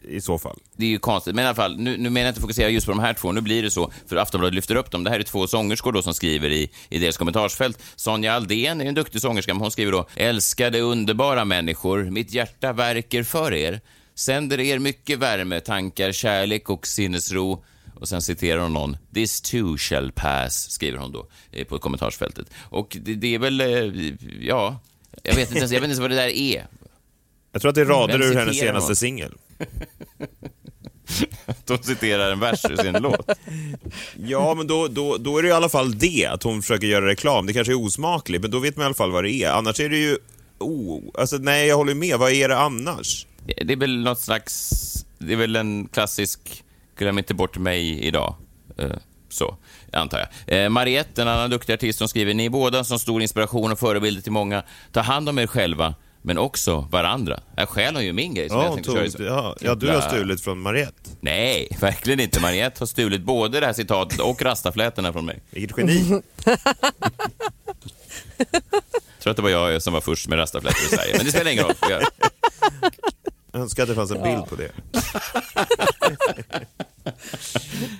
i 0.08 0.20
så 0.20 0.38
fall. 0.38 0.58
Det 0.76 0.84
är 0.84 0.88
ju 0.90 0.98
konstigt, 0.98 1.34
men 1.34 1.44
i 1.44 1.46
alla 1.48 1.54
fall, 1.54 1.76
nu, 1.78 1.96
nu 1.96 2.10
menar 2.10 2.26
jag 2.26 2.30
inte 2.30 2.40
fokusera 2.40 2.68
just 2.68 2.86
på 2.86 2.92
de 2.92 2.98
här 2.98 3.12
två, 3.14 3.32
nu 3.32 3.40
blir 3.40 3.62
det 3.62 3.70
så, 3.70 3.92
för 4.08 4.16
Aftonbladet 4.16 4.54
lyfter 4.54 4.74
upp 4.76 4.90
dem. 4.90 5.04
Det 5.04 5.10
här 5.10 5.18
är 5.18 5.22
två 5.22 5.46
sångerskor 5.46 5.92
då 5.92 6.02
som 6.02 6.14
skriver 6.14 6.50
i, 6.50 6.70
i 6.88 6.98
deras 6.98 7.16
kommentarsfält. 7.16 7.78
Sonja 7.96 8.34
Aldén 8.34 8.80
är 8.80 8.84
en 8.84 8.94
duktig 8.94 9.20
sångerska, 9.20 9.54
men 9.54 9.60
hon 9.60 9.70
skriver 9.70 9.92
då 9.92 10.06
“Älskade 10.16 10.80
underbara 10.80 11.44
människor, 11.44 12.04
mitt 12.04 12.32
hjärta 12.32 12.72
verkar 12.72 13.22
för 13.22 13.54
er. 13.54 13.80
Sänder 14.14 14.60
er 14.60 14.78
mycket 14.78 15.18
värme, 15.18 15.60
tankar, 15.60 16.12
kärlek 16.12 16.70
och 16.70 16.86
sinnesro.” 16.86 17.64
Och 17.94 18.08
sen 18.08 18.22
citerar 18.22 18.60
hon 18.60 18.72
någon. 18.72 18.96
“This 19.14 19.40
too 19.40 19.76
shall 19.78 20.12
pass”, 20.12 20.70
skriver 20.70 20.98
hon 20.98 21.12
då 21.12 21.26
eh, 21.52 21.66
på 21.66 21.78
kommentarsfältet. 21.78 22.46
Och 22.56 22.96
det, 23.00 23.14
det 23.14 23.34
är 23.34 23.38
väl, 23.38 23.60
eh, 23.60 24.14
ja, 24.40 24.80
jag 25.22 25.34
vet 25.34 25.48
inte 25.48 25.58
ens, 25.58 25.72
jag 25.72 25.80
vet 25.80 25.84
inte 25.84 25.84
ens 25.84 25.98
vad 25.98 26.10
det 26.10 26.16
där 26.16 26.28
är. 26.28 26.66
Jag 27.52 27.62
tror 27.62 27.68
att 27.68 27.74
det 27.74 27.80
är 27.80 27.84
rader 27.84 28.18
Vem 28.18 28.30
ur 28.30 28.34
hennes 28.34 28.58
senaste 28.58 28.96
singel. 28.96 29.34
De 31.64 31.78
citerar 31.78 32.32
en 32.32 32.40
vers 32.40 32.64
ur 32.64 32.76
sin 32.76 32.92
låt. 32.92 33.30
Ja, 34.16 34.54
men 34.54 34.66
då, 34.66 34.88
då, 34.88 35.16
då 35.16 35.38
är 35.38 35.42
det 35.42 35.48
i 35.48 35.52
alla 35.52 35.68
fall 35.68 35.98
det, 35.98 36.26
att 36.26 36.42
hon 36.42 36.62
försöker 36.62 36.86
göra 36.86 37.06
reklam. 37.06 37.46
Det 37.46 37.52
kanske 37.52 37.72
är 37.72 37.84
osmakligt, 37.84 38.42
men 38.42 38.50
då 38.50 38.58
vet 38.58 38.76
man 38.76 38.82
i 38.82 38.86
alla 38.86 38.94
fall 38.94 39.10
vad 39.10 39.24
det 39.24 39.32
är. 39.32 39.50
Annars 39.50 39.80
är 39.80 39.88
det 39.88 39.96
ju... 39.96 40.18
Oh, 40.58 41.02
alltså 41.14 41.36
nej, 41.36 41.68
jag 41.68 41.76
håller 41.76 41.94
med. 41.94 42.18
Vad 42.18 42.32
är 42.32 42.48
det 42.48 42.58
annars? 42.58 43.26
Det 43.46 43.72
är 43.72 43.76
väl 43.76 44.02
något 44.02 44.20
slags... 44.20 44.70
Det 45.18 45.32
är 45.32 45.36
väl 45.36 45.56
en 45.56 45.88
klassisk 45.92 46.63
Glöm 46.96 47.18
inte 47.18 47.34
bort 47.34 47.58
mig 47.58 48.00
idag. 48.04 48.34
Eh, 48.78 48.90
så, 49.28 49.56
antar 49.92 50.18
jag. 50.46 50.64
Eh, 50.64 50.68
Mariette, 50.68 51.22
en 51.22 51.28
annan 51.28 51.50
duktig 51.50 51.72
artist, 51.74 51.98
som 51.98 52.08
skriver 52.08 52.34
Ni 52.34 52.44
är 52.46 52.50
båda 52.50 52.84
som 52.84 52.98
stor 52.98 53.22
inspiration 53.22 53.72
och 53.72 53.78
förebilder 53.78 54.22
till 54.22 54.32
många. 54.32 54.62
Ta 54.92 55.00
hand 55.00 55.28
om 55.28 55.38
er 55.38 55.46
själva, 55.46 55.94
men 56.22 56.38
också 56.38 56.80
varandra. 56.90 57.40
Jag 57.56 57.68
stjäl 57.68 57.94
hon 57.94 58.04
ju 58.04 58.12
min 58.12 58.34
grej. 58.34 58.48
Som 58.48 58.58
Ja, 58.58 58.64
jag 58.64 58.74
tänkte 58.74 58.92
köra 58.92 59.02
tog, 59.02 59.12
så- 59.12 59.22
ja, 59.22 59.56
ja, 59.60 59.74
du 59.74 59.88
har 59.90 60.00
stulit 60.00 60.40
från 60.40 60.60
Mariette. 60.60 61.10
Nej, 61.20 61.68
verkligen 61.80 62.20
inte. 62.20 62.40
Mariette 62.40 62.80
har 62.80 62.86
stulit 62.86 63.22
både 63.22 63.60
det 63.60 63.66
här 63.66 63.72
citatet 63.72 64.20
och 64.20 64.42
rastaflätorna 64.42 65.12
från 65.12 65.26
mig. 65.26 65.42
Vilket 65.50 65.78
geni. 65.78 66.22
Jag 66.44 66.62
tror 69.22 69.30
att 69.30 69.36
det 69.36 69.42
var 69.42 69.50
jag 69.50 69.82
som 69.82 69.92
var 69.92 70.00
först 70.00 70.28
med 70.28 70.38
rastaflätor 70.38 70.82
i 70.92 70.96
Sverige, 70.96 71.14
men 71.16 71.26
det 71.26 71.32
spelar 71.32 71.50
ingen 71.50 71.64
roll. 71.64 71.74
Önskar 73.54 73.82
att 73.82 73.88
det 73.88 73.94
fanns 73.94 74.10
en 74.10 74.22
bild 74.22 74.46
på 74.46 74.56
det. 74.56 74.70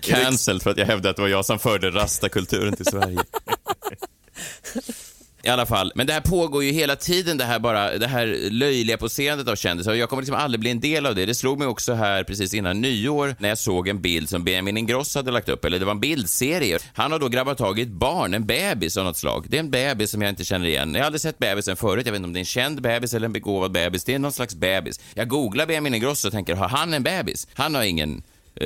Cancelled 0.00 0.62
för 0.62 0.70
att 0.70 0.78
jag 0.78 0.86
hävdade 0.86 1.10
att 1.10 1.16
det 1.16 1.22
var 1.22 1.28
jag 1.28 1.44
som 1.44 1.58
förde 1.58 1.90
rastakulturen 1.90 2.76
till 2.76 2.86
Sverige. 2.86 3.18
I 5.46 5.48
alla 5.48 5.66
fall, 5.66 5.92
men 5.94 6.06
det 6.06 6.12
här 6.12 6.20
pågår 6.20 6.64
ju 6.64 6.72
hela 6.72 6.96
tiden, 6.96 7.36
det 7.36 7.44
här, 7.44 7.58
bara, 7.58 7.98
det 7.98 8.06
här 8.06 8.50
löjliga 8.50 8.96
poserandet 8.96 9.48
av 9.48 9.56
kändisar. 9.56 9.90
Och 9.90 9.96
Jag 9.96 10.08
kommer 10.08 10.22
liksom 10.22 10.36
aldrig 10.36 10.60
bli 10.60 10.70
en 10.70 10.80
del 10.80 11.06
av 11.06 11.14
det. 11.14 11.26
Det 11.26 11.34
slog 11.34 11.58
mig 11.58 11.68
också 11.68 11.92
här 11.92 12.24
precis 12.24 12.54
innan 12.54 12.80
nyår 12.80 13.36
när 13.38 13.48
jag 13.48 13.58
såg 13.58 13.88
en 13.88 14.00
bild 14.00 14.28
som 14.28 14.44
Benjamin 14.44 14.76
Ingrosso 14.76 15.18
hade 15.18 15.30
lagt 15.30 15.48
upp, 15.48 15.64
eller 15.64 15.78
det 15.78 15.84
var 15.84 15.92
en 15.92 16.00
bildserie. 16.00 16.78
Han 16.94 17.12
har 17.12 17.18
då 17.18 17.28
grabbat 17.28 17.58
tag 17.58 17.78
i 17.78 17.82
ett 17.82 17.88
barn, 17.88 18.34
en 18.34 18.46
bebis 18.46 18.96
av 18.96 19.04
något 19.04 19.16
slag. 19.16 19.46
Det 19.48 19.56
är 19.56 19.60
en 19.60 19.70
bebis 19.70 20.10
som 20.10 20.22
jag 20.22 20.28
inte 20.28 20.44
känner 20.44 20.66
igen. 20.66 20.94
Jag 20.94 21.00
har 21.00 21.06
aldrig 21.06 21.20
sett 21.20 21.38
bebisen 21.38 21.76
förut. 21.76 22.06
Jag 22.06 22.12
vet 22.12 22.18
inte 22.18 22.26
om 22.26 22.32
det 22.32 22.38
är 22.38 22.40
en 22.40 22.44
känd 22.44 22.82
bebis 22.82 23.14
eller 23.14 23.26
en 23.26 23.32
begåvad 23.32 23.72
bebis. 23.72 24.04
Det 24.04 24.14
är 24.14 24.18
någon 24.18 24.32
slags 24.32 24.54
bebis. 24.54 25.00
Jag 25.14 25.28
googlar 25.28 25.66
Benjamin 25.66 25.94
Ingrosso 25.94 26.28
och 26.28 26.32
tänker, 26.32 26.54
har 26.54 26.68
han 26.68 26.94
en 26.94 27.02
bebis? 27.02 27.48
Han 27.54 27.74
har 27.74 27.82
ingen 27.82 28.22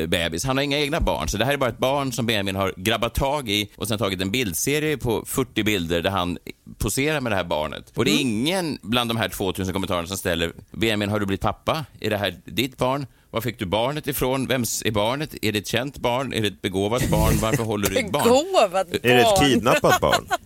bebis. 0.08 0.44
Han 0.44 0.56
har 0.56 0.64
inga 0.64 0.78
egna 0.78 1.00
barn, 1.00 1.28
så 1.28 1.36
det 1.38 1.44
här 1.44 1.52
är 1.52 1.56
bara 1.56 1.70
ett 1.70 1.78
barn 1.78 2.12
som 2.12 2.26
Benjamin 2.26 2.56
har 2.56 2.74
grabbat 2.76 3.14
tag 3.14 3.48
i 3.48 3.70
och 3.76 3.88
sen 3.88 3.98
tagit 3.98 4.20
en 4.22 4.30
bildserie 4.30 4.96
på 4.96 5.24
40 5.26 5.62
bilder 5.62 6.02
där 6.02 6.10
han 6.10 6.38
poserar 6.78 7.20
med 7.20 7.32
det 7.32 7.36
här 7.36 7.44
barnet. 7.44 7.92
Och 7.94 8.04
det 8.04 8.10
är 8.10 8.20
ingen 8.20 8.78
bland 8.82 9.10
de 9.10 9.16
här 9.16 9.28
2000 9.28 9.72
kommentarerna 9.74 10.06
som 10.08 10.16
ställer 10.16 10.52
Benjamin, 10.70 11.08
har 11.08 11.20
du 11.20 11.26
blivit 11.26 11.40
pappa? 11.40 11.84
Är 12.00 12.10
det 12.10 12.16
här 12.16 12.34
ditt 12.44 12.76
barn? 12.76 13.06
Var 13.30 13.40
fick 13.40 13.58
du 13.58 13.66
barnet 13.66 14.06
ifrån? 14.06 14.46
Vems 14.46 14.82
är 14.86 14.90
barnet? 14.90 15.34
Är 15.42 15.52
det 15.52 15.58
ett 15.58 15.66
känt 15.66 15.98
barn? 15.98 16.32
Är 16.32 16.40
det 16.42 16.48
ett 16.48 16.62
begåvat 16.62 17.08
barn? 17.08 17.34
Varför 17.40 17.62
håller 17.64 17.90
du 17.90 17.96
ett 17.98 18.12
barn? 18.12 18.24
Begåvat 18.24 18.86
Är 19.02 19.14
det 19.14 19.20
ett 19.20 19.24
barn. 19.24 19.44
kidnappat 19.48 20.00
barn? 20.00 20.28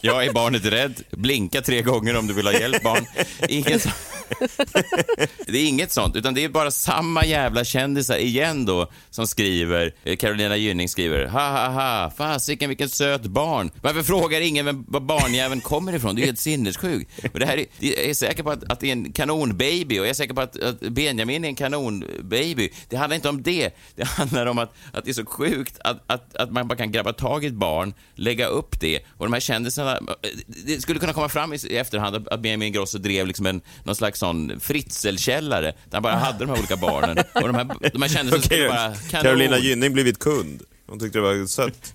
Ja, 0.00 0.24
är 0.24 0.32
barnet 0.32 0.64
rädd? 0.64 1.02
Blinka 1.10 1.62
tre 1.62 1.82
gånger 1.82 2.16
om 2.18 2.26
du 2.26 2.34
vill 2.34 2.46
ha 2.46 2.52
hjälp, 2.52 2.82
barn. 2.82 3.06
Inget 3.48 3.82
så... 3.82 3.88
Det 5.46 5.58
är 5.58 5.68
inget 5.68 5.92
sånt, 5.92 6.16
utan 6.16 6.34
det 6.34 6.44
är 6.44 6.48
bara 6.48 6.70
samma 6.70 7.24
jävla 7.24 7.64
kändisar 7.64 8.16
igen 8.18 8.64
då 8.64 8.90
som 9.10 9.26
skriver, 9.26 9.94
eh, 10.04 10.16
Carolina 10.16 10.56
Gynning 10.56 10.88
skriver, 10.88 11.26
ha 11.26 11.50
ha 11.50 11.68
ha, 11.68 12.10
fasiken 12.10 12.68
vilket 12.68 12.92
söt 12.92 13.22
barn. 13.22 13.70
Varför 13.82 14.02
frågar 14.02 14.40
ingen 14.40 14.84
var 14.88 15.00
barnjäveln 15.00 15.60
kommer 15.60 15.92
ifrån? 15.92 16.14
Det 16.14 16.18
är 16.18 16.22
ju 16.22 16.26
helt 16.26 16.38
sinnessjukt. 16.38 17.10
Och 17.32 17.40
det 17.40 17.46
här 17.46 17.58
är, 17.58 17.66
jag 17.78 18.04
är 18.04 18.14
säker 18.14 18.42
på 18.42 18.50
att, 18.50 18.72
att 18.72 18.80
det 18.80 18.88
är 18.88 18.92
en 18.92 19.12
kanonbaby 19.12 19.98
och 19.98 20.04
jag 20.04 20.08
är 20.08 20.14
säker 20.14 20.34
på 20.34 20.40
att, 20.40 20.62
att 20.62 20.80
Benjamin 20.80 21.44
är 21.44 21.48
en 21.48 21.54
kanonbaby. 21.54 22.72
Det 22.88 22.96
handlar 22.96 23.14
inte 23.14 23.28
om 23.28 23.42
det. 23.42 23.70
Det 23.94 24.04
handlar 24.04 24.46
om 24.46 24.58
att, 24.58 24.74
att 24.92 25.04
det 25.04 25.10
är 25.10 25.14
så 25.14 25.26
sjukt 25.26 25.78
att, 25.84 26.02
att, 26.06 26.36
att 26.36 26.52
man 26.52 26.68
bara 26.68 26.76
kan 26.76 26.92
grabba 26.92 27.12
tag 27.12 27.44
i 27.44 27.46
ett 27.46 27.54
barn, 27.54 27.94
lägga 28.14 28.46
upp 28.46 28.80
det 28.80 29.00
och 29.08 29.26
de 29.26 29.32
här 29.32 29.40
kändisarna, 29.40 29.96
eh, 29.96 30.30
det 30.66 30.80
skulle 30.80 31.00
kunna 31.00 31.12
komma 31.12 31.28
fram 31.28 31.52
i, 31.52 31.56
i 31.56 31.76
efterhand 31.76 32.28
att, 32.28 32.40
Benjamin 32.40 32.66
Ingrosso 32.66 32.98
drev 32.98 33.26
liksom 33.26 33.46
en, 33.46 33.60
någon 33.84 33.96
slags 33.96 34.15
sån 34.16 34.60
fritzelkällare 34.60 35.66
där 35.66 35.92
han 35.92 36.02
bara 36.02 36.14
hade 36.14 36.38
de 36.38 36.48
här 36.48 36.58
olika 36.58 36.76
barnen 36.76 37.18
och 37.34 37.46
de 37.46 37.54
här, 37.54 37.90
de 37.92 38.02
här 38.02 38.08
kändisarna 38.08 38.42
skulle 38.42 38.68
bara, 38.68 38.94
kanon. 38.94 39.22
Carolina 39.22 39.58
Gynning 39.58 39.92
blivit 39.92 40.18
kund. 40.18 40.62
Hon 40.88 40.98
tyckte 40.98 41.18
det 41.18 41.22
var 41.22 41.46
sött. 41.46 41.94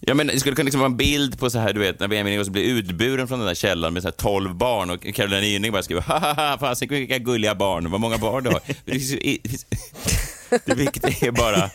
Ja, 0.00 0.14
men 0.14 0.26
det 0.26 0.40
skulle 0.40 0.56
kunna 0.56 0.64
liksom 0.64 0.80
vara 0.80 0.90
en 0.90 0.96
bild 0.96 1.38
på 1.38 1.50
så 1.50 1.58
här, 1.58 1.72
du 1.72 1.80
vet, 1.80 2.00
när 2.00 2.08
Benjamin 2.08 2.32
Ingrosso 2.32 2.50
blir 2.50 2.64
utburen 2.64 3.28
från 3.28 3.38
den 3.38 3.48
där 3.48 3.54
källaren 3.54 3.94
med 3.94 4.02
så 4.02 4.08
här 4.08 4.12
12 4.12 4.54
barn 4.54 4.90
och 4.90 5.14
Carolina 5.14 5.46
Gynning 5.46 5.72
bara 5.72 5.82
skriver 5.82 6.02
ha 6.02 6.18
ha 6.18 6.32
ha, 6.32 6.58
fasiken 6.58 6.98
vilka 6.98 7.18
gulliga 7.18 7.54
barn, 7.54 7.90
vad 7.90 8.00
många 8.00 8.18
barn 8.18 8.44
du 8.44 8.50
har. 8.50 8.60
Det 10.64 10.74
viktiga 10.74 11.28
är 11.28 11.30
bara 11.30 11.70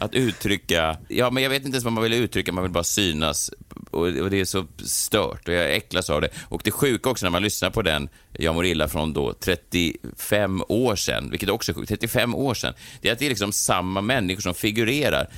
att 0.00 0.14
uttrycka, 0.14 0.96
ja 1.08 1.30
men 1.30 1.42
jag 1.42 1.50
vet 1.50 1.64
inte 1.64 1.74
ens 1.74 1.84
vad 1.84 1.92
man 1.92 2.02
vill 2.02 2.12
uttrycka, 2.12 2.52
man 2.52 2.64
vill 2.64 2.72
bara 2.72 2.84
synas 2.84 3.50
och, 3.98 4.06
och 4.06 4.30
det 4.30 4.40
är 4.40 4.44
så 4.44 4.66
stört 4.84 5.48
och 5.48 5.54
jag 5.54 5.74
äcklas 5.74 6.10
av 6.10 6.20
det. 6.20 6.28
Och 6.48 6.60
det 6.64 6.70
sjuka 6.70 7.10
också 7.10 7.26
när 7.26 7.30
man 7.30 7.42
lyssnar 7.42 7.70
på 7.70 7.82
den, 7.82 8.08
Jag 8.32 8.54
mår 8.54 8.66
illa 8.66 8.88
från 8.88 9.12
då 9.12 9.32
35 9.32 10.62
år 10.68 10.96
sedan, 10.96 11.30
vilket 11.30 11.48
också 11.48 11.72
är 11.72 11.74
sjukt, 11.74 11.88
35 11.88 12.34
år 12.34 12.54
sedan, 12.54 12.74
det 13.00 13.08
är 13.08 13.12
att 13.12 13.18
det 13.18 13.24
är 13.24 13.28
liksom 13.28 13.52
samma 13.52 14.00
människor 14.00 14.40
som 14.40 14.54
figurerar. 14.54 15.28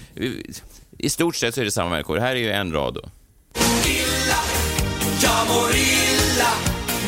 I 0.99 1.11
stort 1.11 1.37
sett 1.37 1.55
så 1.55 1.61
är 1.61 1.65
det 1.65 1.71
samma 1.71 1.91
människor. 1.91 2.17
Det 2.17 2.23
här 2.23 2.37
är 2.37 2.41
ju 2.41 2.51
en 2.51 2.73
rad 2.73 2.95
då. 2.95 3.11
Jag 5.23 5.49
mår 5.49 5.71
illa 5.77 6.53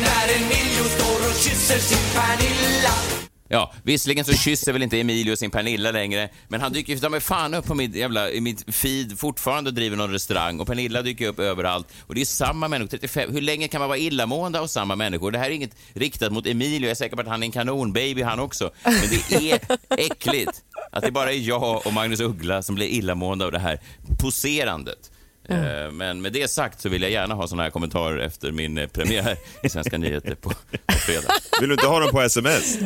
när 0.01 0.35
en 0.35 0.47
miljon 0.47 0.89
står 0.97 1.29
och 1.29 1.35
kysser 1.35 1.79
sin 1.79 1.97
Pernilla 2.13 3.22
Ja, 3.53 3.71
visserligen 3.83 4.25
så 4.25 4.33
kysser 4.33 4.73
väl 4.73 4.83
inte 4.83 4.99
Emilio 4.99 5.35
sin 5.35 5.51
Pernilla 5.51 5.91
längre, 5.91 6.29
men 6.47 6.61
han 6.61 6.73
dyker 6.73 6.93
ju 6.93 6.99
ta 6.99 7.09
mig 7.09 7.19
fan 7.19 7.53
upp 7.53 7.65
på 7.65 7.75
mitt 7.75 7.95
jävla, 7.95 8.29
i 8.29 8.41
mitt 8.41 8.75
feed 8.75 9.19
fortfarande 9.19 9.69
och 9.69 9.73
driver 9.73 9.97
någon 9.97 10.11
restaurang 10.11 10.59
och 10.59 10.67
Pernilla 10.67 11.01
dyker 11.01 11.27
upp 11.27 11.39
överallt. 11.39 11.87
Och 12.01 12.15
det 12.15 12.21
är 12.21 12.25
samma 12.25 12.67
människor, 12.67 12.89
35, 12.89 13.33
hur 13.33 13.41
länge 13.41 13.67
kan 13.67 13.79
man 13.79 13.89
vara 13.89 13.97
illamående 13.97 14.59
av 14.59 14.67
samma 14.67 14.95
människor? 14.95 15.31
Det 15.31 15.39
här 15.39 15.45
är 15.45 15.51
inget 15.51 15.75
riktat 15.93 16.33
mot 16.33 16.47
Emilio, 16.47 16.81
jag 16.81 16.91
är 16.91 16.95
säker 16.95 17.15
på 17.15 17.21
att 17.21 17.27
han 17.27 17.43
är 17.43 17.47
en 17.47 17.51
kanonbaby 17.51 18.21
han 18.21 18.39
också. 18.39 18.71
Men 18.83 19.09
det 19.09 19.51
är 19.51 19.59
äckligt 19.97 20.63
att 20.91 21.03
det 21.03 21.11
bara 21.11 21.31
är 21.31 21.37
jag 21.37 21.87
och 21.87 21.93
Magnus 21.93 22.19
Uggla 22.19 22.63
som 22.63 22.75
blir 22.75 22.87
illamående 22.87 23.45
av 23.45 23.51
det 23.51 23.59
här 23.59 23.79
poserandet. 24.21 25.11
Eh, 25.49 25.91
Men 25.91 26.21
med 26.21 26.33
det 26.33 26.47
sagt 26.47 26.81
så 26.81 26.89
vill 26.89 27.01
jag 27.01 27.11
gärna 27.11 27.33
ha 27.35 27.47
såna 27.47 27.63
här 27.63 27.69
kommentarer 27.69 28.17
efter 28.17 28.51
min 28.51 28.77
eh, 28.77 28.87
premiär 28.87 29.37
i 29.63 29.69
Svenska 29.69 29.97
nyheter 29.97 30.35
på, 30.35 30.49
på 30.85 30.93
fredag. 30.97 31.33
Vill 31.59 31.69
du 31.69 31.75
inte 31.75 31.87
ha 31.87 31.99
dem 31.99 32.11
på 32.11 32.21
sms? 32.21 32.77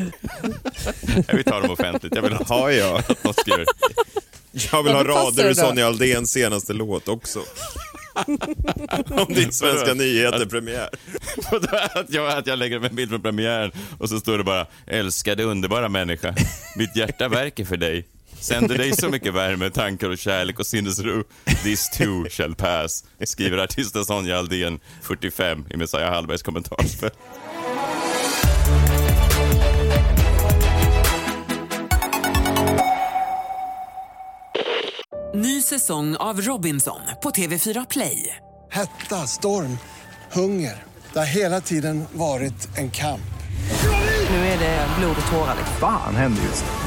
Jag 1.27 1.35
vill 1.35 1.43
ta 1.43 1.59
dem 1.59 1.71
offentligt. 1.71 2.15
Jag 2.15 2.21
vill 2.21 2.33
ha 2.33 2.71
Ja, 2.71 2.99
att 3.07 3.23
någon 3.23 3.33
skriver. 3.33 3.65
Jag 4.71 4.83
vill 4.83 4.93
ha 4.93 5.03
rader 5.03 5.43
det 5.43 5.49
ur? 5.49 5.53
Sonja 5.53 5.87
Aldéns 5.87 6.31
senaste 6.31 6.73
låt 6.73 7.07
också. 7.07 7.39
Om 9.09 9.33
din 9.33 9.51
Svenska 9.51 9.93
nyheter-premiär. 9.93 10.89
att, 11.93 12.13
jag, 12.13 12.27
att 12.37 12.47
jag 12.47 12.59
lägger 12.59 12.77
upp 12.77 12.83
en 12.83 12.95
bild 12.95 13.09
från 13.09 13.21
premiären 13.21 13.71
och 13.97 14.09
så 14.09 14.19
står 14.19 14.37
det 14.37 14.43
bara 14.43 14.65
älskade 14.87 15.43
underbara 15.43 15.89
människa. 15.89 16.35
Mitt 16.75 16.95
hjärta 16.95 17.27
värker 17.27 17.65
för 17.65 17.77
dig. 17.77 18.05
Sänder 18.39 18.77
dig 18.77 18.95
så 18.95 19.09
mycket 19.09 19.33
värme, 19.33 19.69
tankar 19.69 20.09
och 20.09 20.17
kärlek 20.17 20.59
och 20.59 20.65
sinnesro. 20.65 21.23
This 21.63 21.89
too 21.89 22.29
shall 22.29 22.55
pass. 22.55 23.03
Skriver 23.25 23.57
artisten 23.57 24.05
Sonja 24.05 24.37
Aldén, 24.37 24.79
45, 25.01 25.65
i 25.69 25.77
Messiah 25.77 26.13
Hallbergs 26.13 26.43
kommentarsfält. 26.43 27.13
Ny 35.35 35.61
säsong 35.61 36.15
av 36.15 36.41
Robinson 36.41 36.99
på 37.23 37.29
TV4 37.29 37.85
Play. 37.89 38.35
Hetta, 38.71 39.15
storm, 39.15 39.77
hunger. 40.31 40.83
Det 41.13 41.19
har 41.19 41.25
hela 41.25 41.61
tiden 41.61 42.05
varit 42.13 42.77
en 42.77 42.91
kamp. 42.91 43.21
Nu 44.29 44.35
är 44.35 44.59
det 44.59 44.87
blod 44.99 45.15
och 45.25 45.31
tårar. 45.31 45.55
liksom. 45.57 45.75
Fan 45.79 46.15
händer 46.15 46.43
just 46.43 46.65
nu. 46.65 46.86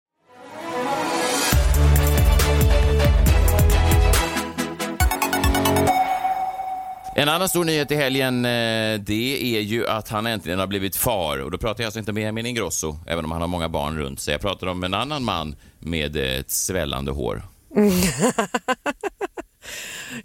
En 7.21 7.29
annan 7.29 7.49
stor 7.49 7.65
nyhet 7.65 7.91
i 7.91 7.95
helgen, 7.95 8.45
eh, 8.45 8.99
det 8.99 9.57
är 9.57 9.61
ju 9.61 9.87
att 9.87 10.09
han 10.09 10.25
äntligen 10.25 10.59
har 10.59 10.67
blivit 10.67 10.95
far. 10.95 11.37
Och 11.37 11.51
då 11.51 11.57
pratar 11.57 11.83
jag 11.83 11.87
alltså 11.87 11.99
inte 11.99 12.11
om 12.11 12.15
Benjamin 12.15 12.45
Ingrosso, 12.45 12.97
även 13.07 13.25
om 13.25 13.31
han 13.31 13.41
har 13.41 13.47
många 13.47 13.69
barn 13.69 13.97
runt 13.97 14.19
sig. 14.19 14.31
Jag 14.31 14.41
pratar 14.41 14.67
om 14.67 14.83
en 14.83 14.93
annan 14.93 15.23
man 15.23 15.55
med 15.79 16.15
ett 16.15 16.51
svällande 16.51 17.11
hår. 17.11 17.43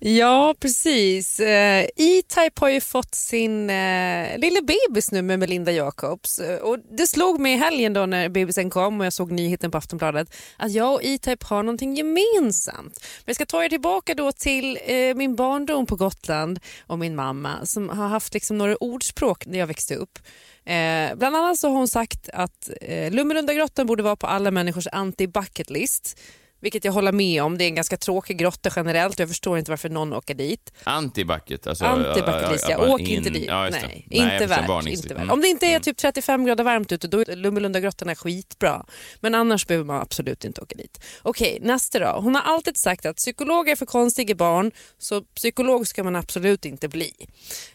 Ja, 0.01 0.55
precis. 0.61 1.41
Eh, 1.41 1.87
E-Type 1.97 2.61
har 2.61 2.69
ju 2.69 2.81
fått 2.81 3.15
sin 3.15 3.71
eh, 3.71 4.39
lilla 4.39 4.61
bebis 4.63 5.13
nu 5.13 5.23
med 5.23 5.39
Melinda 5.39 5.73
Jacobs. 5.73 6.39
Eh, 6.39 6.59
och 6.59 6.79
det 6.99 7.07
slog 7.07 7.41
mig 7.41 7.53
i 7.53 7.57
helgen 7.57 7.93
då 7.93 8.07
när 8.07 8.29
bebisen 8.29 8.71
kom 8.71 9.01
och 9.01 9.07
jag 9.07 9.13
såg 9.13 9.33
nyheten 9.33 9.71
på 9.71 9.79
Aftonbladet 9.79 10.37
att 10.57 10.73
jag 10.73 10.95
och 10.95 11.05
E-Type 11.05 11.47
har 11.47 11.63
någonting 11.63 11.95
gemensamt. 11.95 12.99
Men 13.01 13.25
jag 13.25 13.37
ska 13.37 13.47
ta 13.47 13.65
er 13.65 13.69
tillbaka 13.69 14.15
då 14.15 14.33
till 14.33 14.79
eh, 14.87 15.15
min 15.15 15.37
barndom 15.37 15.87
på 15.87 15.97
Gotland 15.97 16.61
och 16.87 16.99
min 16.99 17.17
mamma 17.17 17.67
som 17.67 17.89
har 17.89 18.09
haft 18.09 18.35
liksom 18.35 18.59
några 18.59 18.77
ordspråk 18.77 19.47
när 19.47 19.59
jag 19.59 19.67
växte 19.67 19.95
upp. 19.95 20.19
Eh, 20.65 21.17
bland 21.17 21.37
annat 21.37 21.59
så 21.59 21.69
har 21.69 21.77
hon 21.77 21.89
sagt 21.89 22.29
att 22.33 22.71
eh, 22.81 23.13
Lummelundagrottan 23.13 23.87
borde 23.87 24.03
vara 24.03 24.17
på 24.17 24.27
alla 24.27 24.51
människors 24.51 24.87
anti-bucket 24.87 25.71
list. 25.71 26.19
Vilket 26.67 26.85
jag 26.85 26.93
håller 26.93 27.13
med 27.13 27.43
om. 27.43 27.59
Det 27.59 27.65
är 27.65 27.69
en 27.69 27.75
ganska 27.75 27.97
tråkig 27.97 28.39
grotta 28.39 28.71
generellt 28.77 29.19
jag 29.19 29.29
förstår 29.29 29.59
inte 29.59 29.71
varför 29.71 29.89
någon 29.89 30.13
åker 30.13 30.35
dit. 30.35 30.73
Anti-bucket. 30.85 31.67
Alltså, 31.67 31.85
Anti-bucket 31.85 32.53
list, 32.53 32.67
ja. 32.69 32.79
bara 32.79 32.91
Åk 32.91 33.01
in- 33.01 33.07
inte 33.07 33.31
dit. 33.31 33.45
Ja. 33.47 33.69
Nej, 33.71 34.07
Nej, 34.11 34.33
inte 34.33 34.47
värt. 34.47 34.87
Inte 34.87 35.09
värt. 35.09 35.17
Mm. 35.17 35.31
Om 35.31 35.41
det 35.41 35.49
inte 35.49 35.67
är 35.67 35.81
typ 35.81 35.97
35 35.97 36.45
grader 36.45 36.65
varmt 36.65 36.93
ute 36.93 37.09
då 37.09 37.21
är 37.21 37.37
Lummelundagrottan 37.37 38.09
är 38.09 38.15
skitbra. 38.15 38.87
Men 39.21 39.35
annars 39.35 39.67
behöver 39.67 39.85
man 39.85 40.01
absolut 40.01 40.45
inte 40.45 40.61
åka 40.61 40.77
dit. 40.77 41.01
Okej, 41.23 41.59
nästa 41.63 41.99
då. 41.99 42.21
Hon 42.21 42.35
har 42.35 42.43
alltid 42.43 42.77
sagt 42.77 43.07
att 43.07 43.17
psykologer 43.17 43.73
är 43.73 43.77
för 43.77 43.87
konstiga 43.87 44.35
barn 44.35 44.73
så 44.99 45.21
psykolog 45.21 45.87
ska 45.87 46.05
man 46.05 46.17
absolut 46.17 46.65
inte 46.65 46.89
bli. 46.89 47.13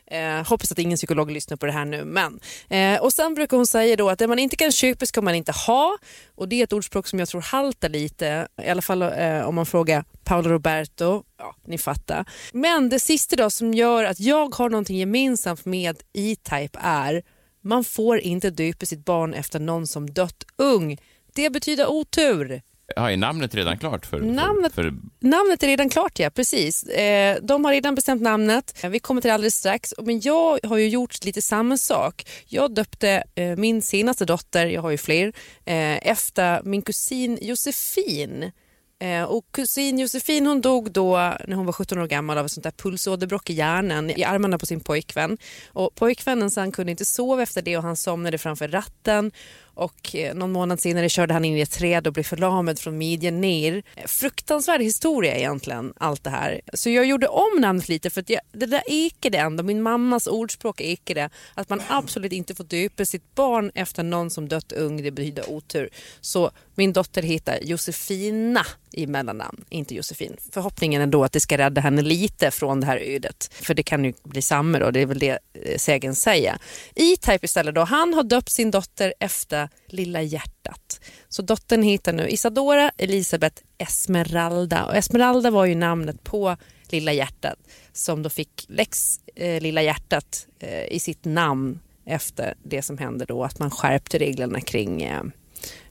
Eh, 0.08 0.48
hoppas 0.48 0.72
att 0.72 0.80
ingen 0.80 0.98
psykolog 0.98 1.32
lyssnar 1.32 1.58
på 1.58 1.66
det 1.66 1.72
här 1.72 1.86
nu. 1.86 2.04
Men. 2.06 2.40
Eh, 2.70 3.02
och 3.02 3.14
Sen 3.14 3.34
brukar 3.34 3.58
hon 3.58 3.68
säga 3.68 3.96
då 3.96 4.10
att 4.10 4.20
det 4.20 4.28
man 4.28 4.40
inte 4.40 4.56
kan 4.56 4.72
köpa 4.72 5.06
ska 5.06 5.22
man 5.22 5.36
inte 5.36 5.52
ha. 5.52 5.98
Och 6.36 6.48
Det 6.50 6.56
är 6.60 6.64
ett 6.64 6.74
ordspråk 6.74 7.08
som 7.08 7.20
jag 7.20 7.30
tror 7.30 7.42
haltar 7.42 7.90
lite, 7.90 8.48
i 8.64 8.70
alla 8.82 9.10
fall 9.10 9.20
eh, 9.20 9.48
om 9.48 9.56
man 9.56 9.66
frågar 9.66 10.04
Paolo 10.24 10.50
Roberto. 10.50 11.24
Ja, 11.38 11.56
ni 11.68 11.78
fattar. 11.78 12.26
Men 12.54 12.90
det 12.90 13.00
sista 13.00 13.36
då 13.36 13.50
som 13.50 13.74
gör 13.74 14.04
att 14.04 14.20
jag 14.20 14.56
har 14.56 14.70
någonting 14.70 14.98
gemensamt 14.98 15.66
med 15.66 15.98
E-Type 16.14 16.80
är 16.82 17.24
man 17.64 17.84
får 17.84 18.20
inte 18.20 18.50
döpa 18.50 18.86
sitt 18.86 19.06
barn 19.06 19.34
efter 19.34 19.60
någon 19.60 19.88
som 19.88 20.10
dött 20.14 20.44
ung. 20.58 20.98
Det 21.36 21.50
betyder 21.50 21.88
otur. 21.92 22.62
Ja, 22.96 23.12
är 23.12 23.18
namnet 23.18 23.56
redan 23.56 23.78
klart? 23.80 24.06
För, 24.06 24.20
Namnet- 24.20 24.74
för, 24.74 24.84
för, 24.84 24.94
Namnet 25.20 25.64
är 25.64 25.68
redan 25.68 25.90
klart, 25.90 26.20
ja. 26.20 26.30
Precis. 26.30 26.84
Eh, 26.84 27.38
de 27.42 27.66
har 27.66 27.72
redan 27.72 27.96
bestämt 27.96 28.22
namnet. 28.22 28.84
Vi 28.90 29.00
kommer 29.00 29.22
till 29.22 29.28
det 29.30 29.34
alldeles 29.34 29.56
strax. 29.56 29.94
Men 30.02 30.20
jag 30.22 30.60
har 30.64 30.78
ju 30.78 30.90
gjort 30.90 31.26
lite 31.26 31.42
samma 31.42 31.78
sak. 31.78 32.28
Jag 32.46 32.74
döpte 32.74 33.24
eh, 33.36 33.56
min 33.56 33.82
senaste 33.82 34.26
dotter, 34.26 34.66
jag 34.66 34.82
har 34.82 34.90
ju 34.92 34.98
fler, 34.98 35.28
eh, 35.66 36.08
efter 36.08 36.62
min 36.64 36.82
kusin 36.82 37.38
Josefin. 37.42 38.52
Eh, 39.02 39.24
och 39.24 39.46
kusin 39.52 40.00
Josefin 40.00 40.46
hon 40.46 40.62
dog 40.62 40.92
då 40.92 41.18
när 41.48 41.56
hon 41.56 41.66
var 41.66 41.74
17 41.74 42.00
år 42.00 42.08
gammal 42.08 42.38
av 42.38 42.46
ett 42.46 42.52
sånt 42.52 42.64
där 42.64 42.72
pulsåderbråck 42.72 43.50
i 43.50 43.54
hjärnan 43.54 44.10
i 44.10 44.24
armarna 44.24 44.58
på 44.58 44.66
sin 44.66 44.80
pojkvän. 44.80 45.38
Och 45.74 45.96
pojkvännen 45.96 46.52
sen 46.52 46.72
kunde 46.72 46.92
inte 46.92 47.06
sova 47.06 47.44
efter 47.44 47.62
det 47.62 47.78
och 47.78 47.84
han 47.84 47.96
somnade 47.96 48.38
framför 48.38 48.68
ratten. 48.68 49.32
Och 49.74 50.16
eh, 50.16 50.36
någon 50.36 50.52
månad 50.52 50.80
senare 50.80 51.10
körde 51.10 51.34
han 51.34 51.46
in 51.46 51.58
i 51.58 51.62
ett 51.62 51.72
träd 51.72 52.08
och 52.08 52.14
blev 52.14 52.24
förlamad 52.24 52.80
från 52.80 52.98
midjan 52.98 53.42
ner. 53.42 53.84
Fruktansvärd 54.06 54.82
historia 54.82 55.36
egentligen, 55.36 55.94
allt 55.98 56.24
det 56.24 56.30
här. 56.30 56.62
Så 56.74 56.90
jag 56.90 57.06
gjorde 57.06 57.28
om 57.28 57.62
namnet 57.62 57.90
lite 57.90 58.10
för 58.10 58.22
att 58.22 58.30
jag, 58.30 58.42
det 58.52 58.66
där 58.66 58.84
ekade 58.88 59.38
ändå. 59.38 59.64
Min 59.64 59.82
mammas 59.82 60.28
ordspråk 60.28 60.82
ekade 60.82 61.30
att 61.54 61.70
man 61.70 61.82
absolut 61.88 62.32
inte 62.32 62.56
får 62.56 62.64
döpa 62.64 63.06
sitt 63.06 63.36
barn 63.36 63.72
efter 63.76 64.04
någon 64.04 64.30
som 64.30 64.48
dött 64.48 64.72
ung. 64.72 65.04
Det 65.04 65.12
betyder 65.12 65.50
otur. 65.50 65.90
Så 66.22 66.52
min 66.76 66.94
dotter 66.94 67.22
heter 67.22 67.60
Josefina 67.64 68.66
i 68.92 69.08
mellannamn, 69.08 69.66
inte 69.70 69.96
Josefin. 69.96 70.38
Förhoppningen 70.52 71.02
är 71.02 71.08
då 71.08 71.24
att 71.24 71.32
det 71.32 71.40
ska 71.40 71.58
rädda 71.58 71.82
henne 71.82 72.02
lite 72.02 72.52
från 72.52 72.80
det 72.80 72.86
här 72.86 72.98
ödet. 72.98 73.50
För 73.54 73.74
det 73.74 73.84
kan 73.84 74.06
ju 74.06 74.14
bli 74.24 74.42
samma 74.42 74.80
då, 74.80 74.92
det 74.92 75.00
är 75.00 75.06
väl 75.06 75.20
det 75.20 75.40
eh, 75.54 75.78
sägen 75.78 76.16
säger. 76.16 76.58
E-Type 76.96 77.46
istället 77.46 77.76
då, 77.76 77.82
han 77.82 78.14
har 78.14 78.24
döpt 78.24 78.52
sin 78.52 78.72
dotter 78.72 79.14
efter 79.20 79.61
Lilla 79.88 80.22
hjärtat. 80.22 81.02
Så 81.30 81.42
dottern 81.42 81.84
heter 81.84 82.14
nu 82.14 82.28
Isadora 82.28 82.92
Elisabeth 82.98 83.64
Esmeralda. 83.78 84.86
Och 84.86 84.96
Esmeralda 84.96 85.50
var 85.50 85.66
ju 85.66 85.76
namnet 85.76 86.24
på 86.24 86.58
Lilla 86.90 87.14
hjärtat 87.14 87.60
som 87.94 88.24
då 88.24 88.30
fick 88.30 88.66
Lex 88.68 89.20
eh, 89.36 89.62
Lilla 89.62 89.82
hjärtat 89.82 90.48
eh, 90.60 90.86
i 90.86 91.00
sitt 91.00 91.26
namn 91.26 91.80
efter 92.06 92.54
det 92.64 92.82
som 92.82 92.98
hände 92.98 93.26
då, 93.26 93.44
att 93.44 93.60
man 93.60 93.72
skärpte 93.72 94.18
reglerna 94.18 94.62
kring 94.62 95.02
eh, 95.02 95.24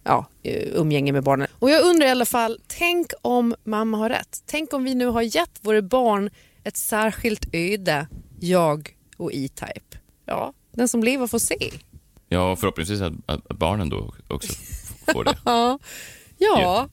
ja, 0.03 0.27
eh, 0.43 0.69
umgänge 0.73 1.13
med 1.13 1.23
barnen. 1.23 1.49
Och 1.59 1.71
jag 1.71 1.85
undrar 1.85 2.07
i 2.07 2.11
alla 2.11 2.25
fall, 2.25 2.61
tänk 2.67 3.13
om 3.23 3.55
mamma 3.65 3.99
har 3.99 4.09
rätt. 4.09 4.43
Tänk 4.47 4.73
om 4.73 4.85
vi 4.85 4.95
nu 4.95 5.07
har 5.07 5.23
gett 5.23 5.59
våra 5.61 5.83
barn 5.83 6.31
ett 6.65 6.77
särskilt 6.77 7.55
öde, 7.55 8.07
jag 8.41 8.97
och 9.17 9.33
E-Type. 9.33 9.99
Ja, 10.27 10.53
den 10.73 10.89
som 10.89 11.05
lever 11.05 11.27
får 11.27 11.39
se 11.39 11.71
ja, 12.31 12.57
förhoppningsvis 12.57 13.01
att, 13.01 13.13
att 13.27 13.59
barnen 13.59 13.89
då 13.89 14.15
också 14.29 14.53
får 15.13 15.25
det. 15.25 15.35
Ja, 15.45 15.79
ja, 16.39 16.89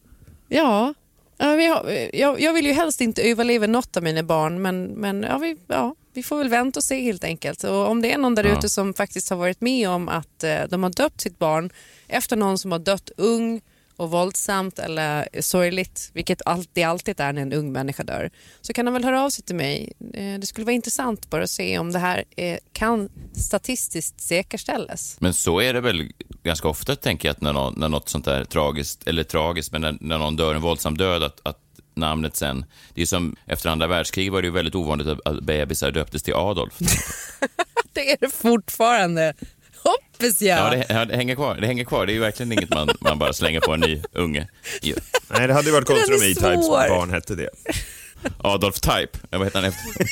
ja. 0.48 0.94
ja 1.38 1.56
vi 1.56 1.66
har, 1.68 2.10
jag, 2.14 2.42
jag 2.42 2.54
vill 2.54 2.66
ju 2.66 2.74
helst 2.74 3.02
inte 3.02 3.22
överleva 3.22 3.68
något 3.68 3.98
av 3.98 4.04
mina 4.04 4.24
barn 4.24 4.62
men, 4.62 4.84
men 4.84 5.24
ja, 5.24 5.38
vi, 5.38 5.58
ja, 5.68 5.96
vi 6.14 6.24
får 6.24 6.38
väl 6.38 6.50
vänta 6.50 6.80
och 6.80 6.84
se 6.84 7.02
helt 7.02 7.24
enkelt. 7.24 7.64
Och 7.64 7.90
om 7.90 8.02
det 8.02 8.12
är 8.14 8.18
någon 8.18 8.36
där 8.36 8.44
Ja. 8.44 8.58
ute 8.58 8.70
som 8.70 8.94
faktiskt 8.94 9.30
har 9.30 9.38
varit 9.38 9.62
med 9.62 9.90
om 9.90 10.10
att 10.10 10.44
eh, 10.44 10.60
de 10.70 10.84
har 10.84 10.90
döpt 10.90 11.22
sitt 11.22 11.40
barn 11.40 11.70
efter 12.08 12.36
någon 12.36 12.58
som 12.58 12.72
har 12.72 12.80
dött 12.80 13.12
ung 13.18 13.62
och 13.98 14.12
våldsamt 14.12 14.80
eller 14.80 15.28
sorgligt, 15.40 16.10
vilket 16.14 16.42
det 16.74 16.84
alltid 16.84 17.20
är 17.20 17.34
när 17.34 17.42
en 17.42 17.54
ung 17.54 17.72
människa 17.72 18.04
dör, 18.04 18.32
så 18.62 18.74
kan 18.74 18.86
de 18.86 18.94
väl 18.94 19.04
höra 19.04 19.24
av 19.24 19.30
sig 19.30 19.46
till 19.46 19.56
mig. 19.56 19.94
Eh, 20.14 20.40
det 20.40 20.48
skulle 20.48 20.66
vara 20.66 20.76
intressant 20.76 21.30
bara 21.30 21.44
att 21.44 21.50
se 21.50 21.80
om 21.80 21.92
det 21.92 22.00
här 22.00 22.24
eh, 22.38 22.58
kan 22.74 23.10
statistiskt 23.36 24.22
säkerställas. 24.22 25.18
Men 25.20 25.34
så 25.34 25.62
är 25.62 25.74
det 25.74 25.82
väl 25.82 26.12
ganska 26.44 26.68
ofta, 26.68 26.96
tänker 26.96 27.28
jag, 27.28 27.34
att 27.34 27.42
när, 27.42 27.54
någon, 27.54 27.74
när 27.78 27.90
något 27.90 28.10
sånt 28.10 28.26
där 28.26 28.46
tragiskt, 28.46 29.08
eller 29.08 29.24
tragiskt, 29.24 29.72
men 29.72 29.82
när, 29.82 29.98
när 30.02 30.18
någon 30.18 30.36
dör 30.36 30.56
en 30.56 30.62
våldsam 30.62 30.98
död, 30.98 31.24
att, 31.24 31.40
att 31.44 31.60
namnet 31.98 32.36
sen... 32.36 32.66
Det 32.94 33.02
är 33.02 33.06
som 33.06 33.36
efter 33.46 33.70
andra 33.70 33.88
världskriget 33.88 34.34
var 34.34 34.42
det 34.42 34.46
ju 34.46 34.54
väldigt 34.54 34.76
ovanligt 34.76 35.08
att, 35.08 35.20
att 35.26 35.44
bebisar 35.44 35.92
döptes 35.92 36.24
till 36.24 36.34
Adolf. 36.34 36.80
Det 37.94 38.12
är 38.12 38.18
det 38.20 38.30
fortfarande. 38.30 39.34
Hoppas 39.88 40.42
jag. 40.42 40.60
Ja, 40.60 40.70
det, 40.70 40.86
ja, 40.90 41.06
det 41.06 41.16
hänger 41.16 41.36
kvar. 41.36 41.56
Det 41.56 41.68
hänger 41.68 41.84
kvar. 41.86 42.06
Det 42.06 42.12
är 42.12 42.14
ju 42.14 42.20
verkligen 42.20 42.52
inget 42.52 42.70
man, 42.70 42.90
man 43.00 43.20
bara 43.20 43.34
slänger 43.34 43.60
på 43.60 43.74
en 43.74 43.80
ny 43.80 44.02
unge. 44.12 44.48
Ja. 44.82 44.96
Nej, 45.28 45.48
det 45.48 45.54
hade 45.54 45.68
ju 45.68 45.74
varit 45.74 45.88
konstigt 45.88 46.16
om 46.16 46.24
E-Types 46.24 46.70
barn 46.70 47.10
hette 47.10 47.36
det. 47.36 47.50
Adolf 48.38 48.80
Type. 48.80 49.20
Ja, 49.30 49.38
vad 49.38 49.48
heter 49.48 49.62
han 49.62 49.70
efter? 49.70 50.08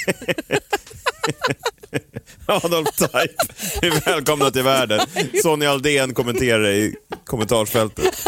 Adolf 2.45 2.95
Type 2.95 3.35
är 3.81 4.05
välkomna 4.05 4.51
till 4.51 4.63
världen. 4.63 4.99
Sonja 5.43 5.71
Aldén 5.71 6.13
kommenterar 6.13 6.67
i 6.69 6.95
kommentarsfältet. 7.25 8.27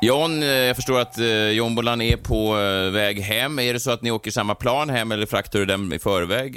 John, 0.00 0.42
eh, 0.42 0.48
jag 0.48 0.76
förstår 0.76 1.00
att 1.00 1.18
eh, 1.18 1.26
John 1.26 1.56
jombolan 1.56 2.00
är 2.00 2.16
på 2.16 2.58
eh, 2.58 2.90
väg 2.90 3.20
hem. 3.20 3.58
Är 3.58 3.72
det 3.72 3.80
så 3.80 3.90
att 3.90 4.02
ni 4.02 4.10
åker 4.10 4.30
samma 4.30 4.54
plan 4.54 4.90
hem 4.90 5.12
eller 5.12 5.26
fraktar 5.26 5.58
du 5.58 5.64
den 5.66 5.92
i 5.92 5.98
förväg? 5.98 6.54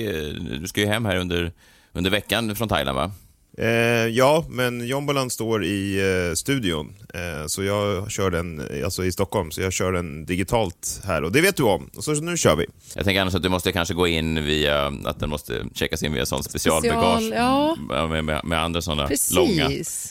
Du 0.61 0.67
ska 0.67 0.81
ju 0.81 0.87
hem 0.87 1.05
här 1.05 1.15
under, 1.15 1.51
under 1.93 2.09
veckan 2.09 2.55
från 2.55 2.67
Thailand, 2.67 2.95
va? 2.95 3.11
Eh, 3.59 4.07
ja, 4.07 4.45
men 4.49 4.87
Jombolan 4.87 5.29
står 5.29 5.63
i 5.65 5.99
eh, 6.29 6.35
studion, 6.35 6.95
eh, 7.13 7.47
så 7.47 7.63
jag 7.63 8.11
kör 8.11 8.31
den 8.31 8.67
alltså 8.83 9.05
i 9.05 9.11
Stockholm, 9.11 9.51
så 9.51 9.61
jag 9.61 9.73
kör 9.73 9.91
den 9.91 10.25
digitalt 10.25 11.01
här 11.05 11.23
och 11.23 11.31
det 11.31 11.41
vet 11.41 11.55
du 11.55 11.63
om. 11.63 11.89
Och 11.95 12.03
så 12.03 12.13
nu 12.13 12.37
kör 12.37 12.55
vi. 12.55 12.65
Jag 12.95 13.05
tänker 13.05 13.21
annars 13.21 13.35
att 13.35 13.43
du 13.43 13.49
måste 13.49 13.71
kanske 13.71 13.93
gå 13.93 14.07
in 14.07 14.45
via, 14.45 14.93
att 15.05 15.19
den 15.19 15.29
måste 15.29 15.65
checkas 15.73 16.03
in 16.03 16.13
via 16.13 16.25
sån 16.25 16.43
specialbagage. 16.43 17.21
Special, 17.21 17.75
ja. 17.89 18.07
Med, 18.07 18.23
med, 18.25 18.45
med 18.45 18.63
andra 18.63 18.81
sådana 18.81 19.07
Precis. 19.07 19.35
långa, 19.35 19.69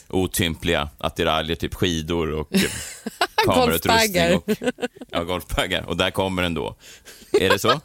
otympliga 0.09 0.89
attiraljer, 0.99 1.57
typ 1.57 1.75
skidor 1.75 2.33
och 2.33 2.55
eh, 2.55 2.61
kamerautrustning. 3.45 4.35
Och, 4.35 4.51
ja, 5.11 5.25
golfbaggar. 5.25 5.85
Och 5.89 5.97
där 5.97 6.11
kommer 6.11 6.43
den 6.43 6.55
då. 6.55 6.77
Är 7.41 7.49
det 7.49 7.59
så? 7.59 7.69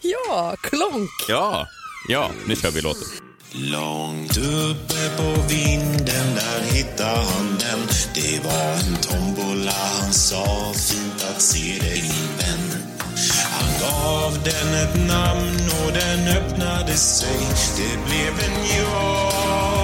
Ja, 0.00 0.54
klonk. 0.62 1.10
Ja, 1.28 1.66
ja, 2.08 2.30
nu 2.46 2.56
kör 2.56 2.70
vi 2.70 2.80
låten. 2.80 3.27
Långt 3.52 4.36
uppe 4.36 5.16
på 5.16 5.42
vinden 5.48 6.34
där 6.34 6.60
hittade 6.72 7.18
han 7.18 7.58
den. 7.58 7.88
Det 8.14 8.44
var 8.44 8.72
en 8.72 8.96
tombola, 8.96 9.72
han 9.72 10.12
sa 10.12 10.72
fint 10.74 11.24
att 11.30 11.42
se 11.42 11.78
dig 11.80 12.02
min 12.02 12.36
vän. 12.38 12.82
Han 13.50 13.68
gav 13.80 14.38
den 14.44 14.74
ett 14.74 15.08
namn 15.08 15.70
och 15.84 15.92
den 15.92 16.28
öppnade 16.28 16.92
sig. 16.92 17.38
Det 17.76 18.10
blev 18.10 18.50
en 18.50 18.66
jag. 18.78 19.77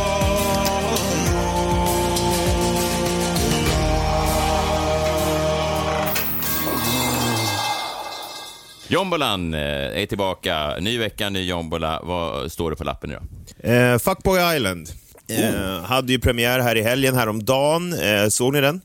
Jombolan 8.94 9.54
eh, 9.54 9.60
är 10.02 10.06
tillbaka. 10.06 10.76
Ny 10.80 10.98
vecka, 10.98 11.30
ny 11.30 11.44
jombola. 11.44 12.00
Vad 12.02 12.52
står 12.52 12.70
det 12.70 12.76
på 12.76 12.84
lappen 12.84 13.10
nu 13.10 13.18
då? 13.20 13.68
Eh, 13.70 13.98
Fuckboy 13.98 14.56
Island. 14.56 14.88
Eh, 15.28 15.82
hade 15.84 16.12
ju 16.12 16.18
premiär 16.18 16.60
här 16.60 16.76
i 16.76 16.82
helgen 16.82 17.14
häromdagen. 17.14 17.92
Eh, 17.92 18.28
såg 18.28 18.52
ni 18.52 18.60
den? 18.60 18.80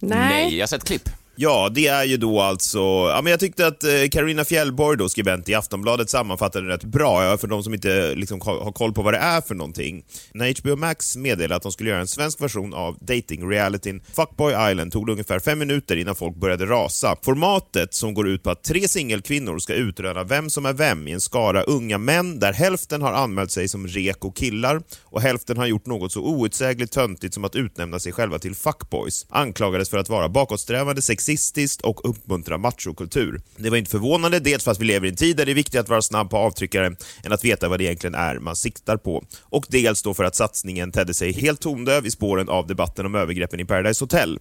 Nej, 0.00 0.54
jag 0.56 0.62
har 0.62 0.66
sett 0.66 0.84
klipp. 0.84 1.08
Ja, 1.40 1.68
det 1.74 1.86
är 1.86 2.04
ju 2.04 2.16
då 2.16 2.40
alltså... 2.40 2.78
Ja, 2.78 3.20
men 3.22 3.30
jag 3.30 3.40
tyckte 3.40 3.66
att 3.66 3.84
eh, 3.84 4.44
Fjällborg, 4.44 4.98
då, 4.98 5.08
skribent 5.08 5.48
i 5.48 5.54
Aftonbladet, 5.54 6.10
sammanfattade 6.10 6.66
det 6.66 6.74
rätt 6.74 6.84
bra. 6.84 7.38
För 7.38 7.46
de 7.46 7.62
som 7.62 7.74
inte 7.74 8.14
liksom, 8.14 8.40
har 8.40 8.72
koll 8.72 8.92
på 8.92 9.02
vad 9.02 9.14
det 9.14 9.18
är 9.18 9.40
för 9.40 9.54
någonting. 9.54 10.04
När 10.32 10.60
HBO 10.60 10.76
Max 10.76 11.16
meddelade 11.16 11.56
att 11.56 11.62
de 11.62 11.72
skulle 11.72 11.90
göra 11.90 12.00
en 12.00 12.08
svensk 12.08 12.40
version 12.40 12.74
av 12.74 12.98
dating-realityn 13.00 14.00
Fuckboy 14.16 14.70
Island 14.70 14.92
tog 14.92 15.06
det 15.06 15.12
ungefär 15.12 15.38
fem 15.38 15.58
minuter 15.58 15.96
innan 15.96 16.14
folk 16.14 16.36
började 16.36 16.66
rasa. 16.66 17.16
Formatet, 17.22 17.94
som 17.94 18.14
går 18.14 18.28
ut 18.28 18.42
på 18.42 18.50
att 18.50 18.64
tre 18.64 18.88
singelkvinnor 18.88 19.58
ska 19.58 19.74
utröna 19.74 20.24
vem 20.24 20.50
som 20.50 20.66
är 20.66 20.72
vem 20.72 21.08
i 21.08 21.12
en 21.12 21.20
skara 21.20 21.62
unga 21.62 21.98
män 21.98 22.38
där 22.38 22.52
hälften 22.52 23.02
har 23.02 23.12
anmält 23.12 23.50
sig 23.50 23.68
som 23.68 23.86
reko 23.86 24.30
killar 24.30 24.82
och 25.02 25.20
hälften 25.20 25.56
har 25.56 25.66
gjort 25.66 25.86
något 25.86 26.12
så 26.12 26.20
outsägligt 26.20 26.92
töntigt 26.92 27.34
som 27.34 27.44
att 27.44 27.56
utnämna 27.56 27.98
sig 27.98 28.12
själva 28.12 28.38
till 28.38 28.54
fuckboys, 28.54 29.26
anklagades 29.28 29.90
för 29.90 29.98
att 29.98 30.08
vara 30.08 30.28
bakåtsträvande, 30.28 31.02
sexistiskt 31.28 31.80
och 31.80 32.08
uppmuntra 32.08 32.58
machokultur. 32.58 33.40
Det 33.56 33.70
var 33.70 33.76
inte 33.76 33.90
förvånande, 33.90 34.40
dels 34.40 34.64
för 34.64 34.70
att 34.70 34.80
vi 34.80 34.84
lever 34.84 35.06
i 35.06 35.10
en 35.10 35.16
tid 35.16 35.36
där 35.36 35.46
det 35.46 35.52
är 35.52 35.54
viktigt 35.54 35.80
att 35.80 35.88
vara 35.88 36.02
snabb 36.02 36.30
på 36.30 36.36
avtryckare 36.36 36.86
än 37.24 37.32
att 37.32 37.44
veta 37.44 37.68
vad 37.68 37.78
det 37.78 37.84
egentligen 37.84 38.14
är 38.14 38.38
man 38.38 38.56
siktar 38.56 38.96
på. 38.96 39.24
Och 39.42 39.66
dels 39.68 40.02
då 40.02 40.14
för 40.14 40.24
att 40.24 40.34
satsningen 40.34 40.92
tedde 40.92 41.14
sig 41.14 41.32
helt 41.32 41.60
tondöv 41.60 42.06
i 42.06 42.10
spåren 42.10 42.48
av 42.48 42.66
debatten 42.66 43.06
om 43.06 43.14
övergreppen 43.14 43.60
i 43.60 43.64
Paradise 43.64 44.04
Hotel. 44.04 44.38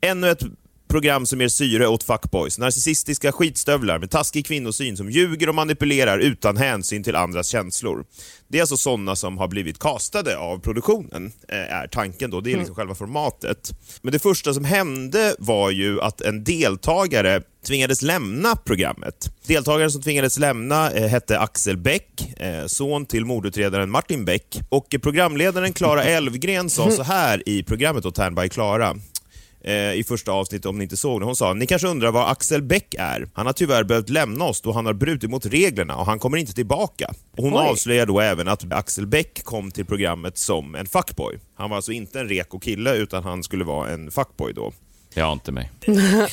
Ännu 0.00 0.30
ett 0.30 0.42
program 0.88 1.26
som 1.26 1.40
ger 1.40 1.48
syre 1.48 1.88
åt 1.88 2.02
fuckboys, 2.02 2.58
narcissistiska 2.58 3.32
skitstövlar 3.32 3.98
med 3.98 4.10
taskig 4.10 4.46
kvinnosyn 4.46 4.96
som 4.96 5.10
ljuger 5.10 5.48
och 5.48 5.54
manipulerar 5.54 6.18
utan 6.18 6.56
hänsyn 6.56 7.04
till 7.04 7.16
andras 7.16 7.48
känslor. 7.48 8.04
Det 8.48 8.58
är 8.58 8.62
alltså 8.62 8.76
sådana 8.76 9.16
som 9.16 9.38
har 9.38 9.48
blivit 9.48 9.78
castade 9.78 10.38
av 10.38 10.58
produktionen, 10.58 11.32
eh, 11.48 11.74
är 11.74 11.86
tanken 11.86 12.30
då. 12.30 12.40
Det 12.40 12.52
är 12.52 12.56
liksom 12.56 12.74
själva 12.74 12.94
formatet. 12.94 13.70
Men 14.02 14.12
det 14.12 14.18
första 14.18 14.54
som 14.54 14.64
hände 14.64 15.34
var 15.38 15.70
ju 15.70 16.00
att 16.00 16.20
en 16.20 16.44
deltagare 16.44 17.42
tvingades 17.66 18.02
lämna 18.02 18.56
programmet. 18.56 19.30
Deltagaren 19.46 19.90
som 19.90 20.02
tvingades 20.02 20.38
lämna 20.38 20.90
eh, 20.90 21.08
hette 21.08 21.38
Axel 21.38 21.76
Bäck, 21.76 22.40
eh, 22.40 22.66
son 22.66 23.06
till 23.06 23.24
mordutredaren 23.24 23.90
Martin 23.90 24.24
Bäck. 24.24 24.60
Och 24.68 24.94
programledaren 25.02 25.72
Klara 25.72 26.04
Elfgren 26.04 26.70
sa 26.70 26.90
så 26.90 27.02
här 27.02 27.48
i 27.48 27.62
programmet 27.62 28.14
Tärn 28.14 28.34
by 28.34 28.48
Klara 28.48 28.96
eh, 29.64 29.92
i 29.92 30.04
första 30.08 30.32
avsnittet 30.32 30.66
om 30.66 30.78
ni 30.78 30.84
inte 30.84 30.96
såg 30.96 31.20
det. 31.20 31.24
Hon 31.24 31.36
sa, 31.36 31.52
ni 31.52 31.66
kanske 31.66 31.88
undrar 31.88 32.12
vad 32.12 32.30
Axel 32.30 32.62
Bäck 32.62 32.94
är. 32.98 33.28
Han 33.32 33.46
har 33.46 33.52
tyvärr 33.52 33.84
behövt 33.84 34.08
lämna 34.08 34.44
oss 34.44 34.60
då 34.60 34.72
han 34.72 34.86
har 34.86 34.92
brutit 34.92 35.30
mot 35.30 35.46
reglerna 35.46 35.96
och 35.96 36.06
han 36.06 36.18
kommer 36.18 36.38
inte 36.38 36.52
tillbaka. 36.54 37.10
Och 37.36 37.44
hon 37.44 37.54
Oj. 37.54 37.58
avslöjar 37.58 38.06
då 38.06 38.20
även 38.20 38.48
att 38.48 38.72
Axel 38.72 39.06
Bäck 39.06 39.44
kom 39.44 39.70
till 39.70 39.84
programmet 39.84 40.38
som 40.38 40.74
en 40.74 40.86
fuckboy. 40.86 41.38
Han 41.54 41.70
var 41.70 41.76
alltså 41.76 41.92
inte 41.92 42.20
en 42.20 42.28
reko 42.28 42.58
kille 42.58 42.96
utan 42.96 43.24
han 43.24 43.42
skulle 43.42 43.64
vara 43.64 43.90
en 43.90 44.10
fuckboy 44.10 44.52
då. 44.52 44.72
Jag 45.18 45.26
har 45.26 45.32
inte 45.32 45.52
mig. 45.52 45.70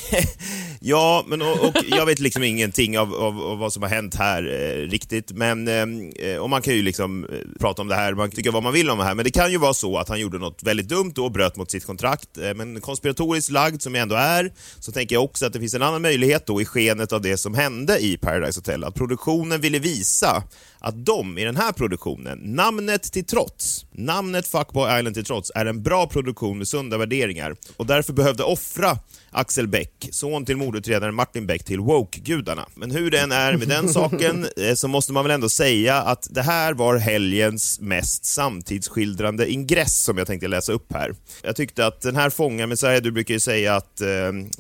Ja, 0.88 1.26
men 1.28 1.42
och, 1.42 1.64
och 1.64 1.76
jag 1.88 2.06
vet 2.06 2.20
liksom 2.20 2.44
ingenting 2.44 3.00
av, 3.00 3.14
av, 3.14 3.42
av 3.42 3.58
vad 3.58 3.74
som 3.74 3.84
har 3.84 3.90
hänt 3.90 4.16
här 4.16 4.44
eh, 4.44 4.90
riktigt. 4.90 5.32
Men, 5.32 5.68
eh, 5.68 6.38
och 6.38 6.50
man 6.50 6.62
kan 6.62 6.74
ju 6.74 6.82
liksom 6.82 7.26
eh, 7.26 7.60
prata 7.60 7.82
om 7.82 7.88
det 7.88 7.96
här, 7.96 8.14
man 8.14 8.30
kan 8.30 8.36
tycka 8.36 8.52
vad 8.52 8.64
man 8.64 8.74
vill 8.74 8.90
om 8.90 8.98
det 8.98 9.04
här, 9.04 9.16
men 9.16 9.26
det 9.26 9.32
kan 9.32 9.52
ju 9.52 9.58
vara 9.58 9.74
så 9.74 9.98
att 9.98 10.10
han 10.10 10.20
gjorde 10.20 10.38
något 10.38 10.64
väldigt 10.64 10.88
dumt 10.88 11.14
och 11.18 11.32
bröt 11.32 11.56
mot 11.56 11.72
sitt 11.72 11.86
kontrakt. 11.86 12.38
Eh, 12.38 12.54
men 12.54 12.82
konspiratoriskt 12.82 13.52
lagd 13.52 13.82
som 13.82 13.96
jag 13.96 14.02
ändå 14.02 14.16
är, 14.16 14.54
så 14.80 14.92
tänker 14.92 15.16
jag 15.16 15.24
också 15.24 15.46
att 15.46 15.54
det 15.54 15.60
finns 15.60 15.74
en 15.74 15.82
annan 15.82 16.02
möjlighet 16.02 16.46
då 16.46 16.62
i 16.62 16.66
skenet 16.66 17.14
av 17.14 17.22
det 17.22 17.38
som 17.38 17.54
hände 17.54 18.00
i 18.00 18.18
Paradise 18.18 18.60
Hotel, 18.60 18.84
att 18.84 18.96
produktionen 18.96 19.62
ville 19.62 19.80
visa 19.80 20.44
att 20.86 21.06
de 21.06 21.38
i 21.38 21.44
den 21.44 21.56
här 21.56 21.72
produktionen, 21.72 22.40
namnet 22.40 23.04
till 23.04 23.26
trots, 23.26 23.86
namnet 23.92 24.48
Fuckboy 24.48 25.00
Island 25.00 25.16
till 25.16 25.26
trots, 25.26 25.52
är 25.56 25.66
en 25.66 25.84
bra 25.84 26.08
produktion 26.08 26.58
med 26.58 26.68
sunda 26.68 26.98
värderingar. 26.98 27.56
Och 27.78 27.86
därför 27.86 28.14
behövde 28.14 28.44
offra 28.44 28.98
Axel 29.36 29.68
Bäck, 29.68 30.10
son 30.12 30.46
till 30.46 30.58
mordutredaren 30.58 31.16
Martin 31.16 31.48
Bäck, 31.48 31.64
till 31.64 31.80
woke-gudarna. 31.80 32.66
Men 32.76 32.92
hur 32.92 33.12
det 33.12 33.20
än 33.20 33.32
är 33.32 33.58
med 33.58 33.68
den 33.68 33.90
saken 33.90 34.48
eh, 34.58 34.74
så 34.74 34.88
måste 34.88 35.14
man 35.14 35.24
väl 35.24 35.32
ändå 35.32 35.50
säga 35.50 35.96
att 35.96 36.28
det 36.32 36.42
här 36.42 36.74
var 36.74 36.98
helgens 36.98 37.80
mest 37.80 38.26
samtidsskildrande 38.26 39.52
ingress 39.52 40.04
som 40.04 40.18
jag 40.18 40.28
tänkte 40.28 40.48
läsa 40.48 40.72
upp 40.74 40.94
här. 40.94 41.16
Jag 41.44 41.56
tyckte 41.56 41.86
att 41.86 42.02
den 42.02 42.16
här 42.16 42.30
fångar 42.30 42.68
Messiah, 42.68 43.02
du 43.02 43.12
brukar 43.12 43.34
ju 43.34 43.40
säga 43.40 43.76
att 43.76 44.02
eh, 44.02 44.08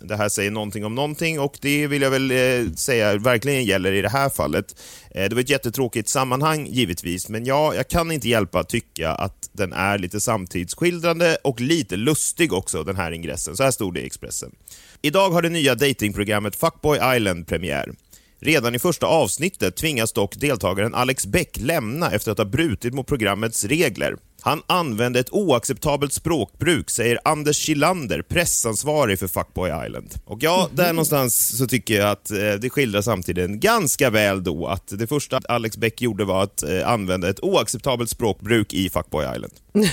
det 0.01 0.15
här 0.15 0.29
säger 0.29 0.51
någonting 0.51 0.85
om 0.85 0.95
någonting 0.95 1.39
och 1.39 1.57
det 1.61 1.88
vill 1.88 2.01
jag 2.01 2.11
väl 2.11 2.31
eh, 2.31 2.71
säga 2.75 3.17
verkligen 3.17 3.65
gäller 3.65 3.91
i 3.91 4.01
det 4.01 4.09
här 4.09 4.29
fallet. 4.29 4.75
Eh, 5.11 5.29
det 5.29 5.35
var 5.35 5.41
ett 5.41 5.49
jättetråkigt 5.49 6.09
sammanhang 6.09 6.67
givetvis, 6.67 7.29
men 7.29 7.45
ja, 7.45 7.75
jag 7.75 7.88
kan 7.88 8.11
inte 8.11 8.29
hjälpa 8.29 8.59
att 8.59 8.69
tycka 8.69 9.11
att 9.11 9.49
den 9.51 9.73
är 9.73 9.97
lite 9.97 10.21
samtidsskildrande 10.21 11.38
och 11.43 11.61
lite 11.61 11.95
lustig 11.95 12.53
också, 12.53 12.83
den 12.83 12.95
här 12.95 13.11
ingressen. 13.11 13.57
Så 13.57 13.63
här 13.63 13.71
stod 13.71 13.93
det 13.93 14.01
i 14.01 14.05
Expressen. 14.05 14.51
Idag 15.01 15.30
har 15.30 15.41
det 15.41 15.49
nya 15.49 15.75
datingprogrammet 15.75 16.56
Fuckboy 16.56 16.99
Island 17.15 17.47
premiär. 17.47 17.91
Redan 18.39 18.75
i 18.75 18.80
första 18.80 19.06
avsnittet 19.06 19.75
tvingas 19.75 20.13
dock 20.13 20.36
deltagaren 20.36 20.95
Alex 20.95 21.25
Bäck 21.25 21.58
lämna 21.58 22.12
efter 22.12 22.32
att 22.32 22.38
ha 22.38 22.45
brutit 22.45 22.93
mot 22.93 23.08
programmets 23.08 23.65
regler. 23.65 24.15
Han 24.41 24.62
använde 24.67 25.19
ett 25.19 25.32
oacceptabelt 25.32 26.13
språkbruk, 26.13 26.89
säger 26.89 27.19
Anders 27.25 27.58
Kilander, 27.58 28.21
pressansvarig 28.21 29.19
för 29.19 29.28
Fuckboy 29.28 29.86
Island. 29.86 30.13
Och 30.25 30.43
ja, 30.43 30.69
där 30.73 30.93
någonstans 30.93 31.58
så 31.58 31.67
tycker 31.67 31.95
jag 31.95 32.10
att 32.10 32.32
eh, 32.32 32.38
det 32.38 32.69
skildrar 32.69 33.01
samtiden 33.01 33.60
ganska 33.60 34.10
väl 34.10 34.43
då 34.43 34.67
att 34.67 34.88
det 34.88 35.08
första 35.08 35.41
Alex 35.49 35.78
Bäck 35.78 36.01
gjorde 36.01 36.25
var 36.25 36.43
att 36.43 36.63
eh, 36.63 36.89
använda 36.89 37.30
ett 37.30 37.43
oacceptabelt 37.43 38.10
språkbruk 38.10 38.73
i 38.73 38.89
Fuckboy 38.89 39.25
Island. 39.36 39.54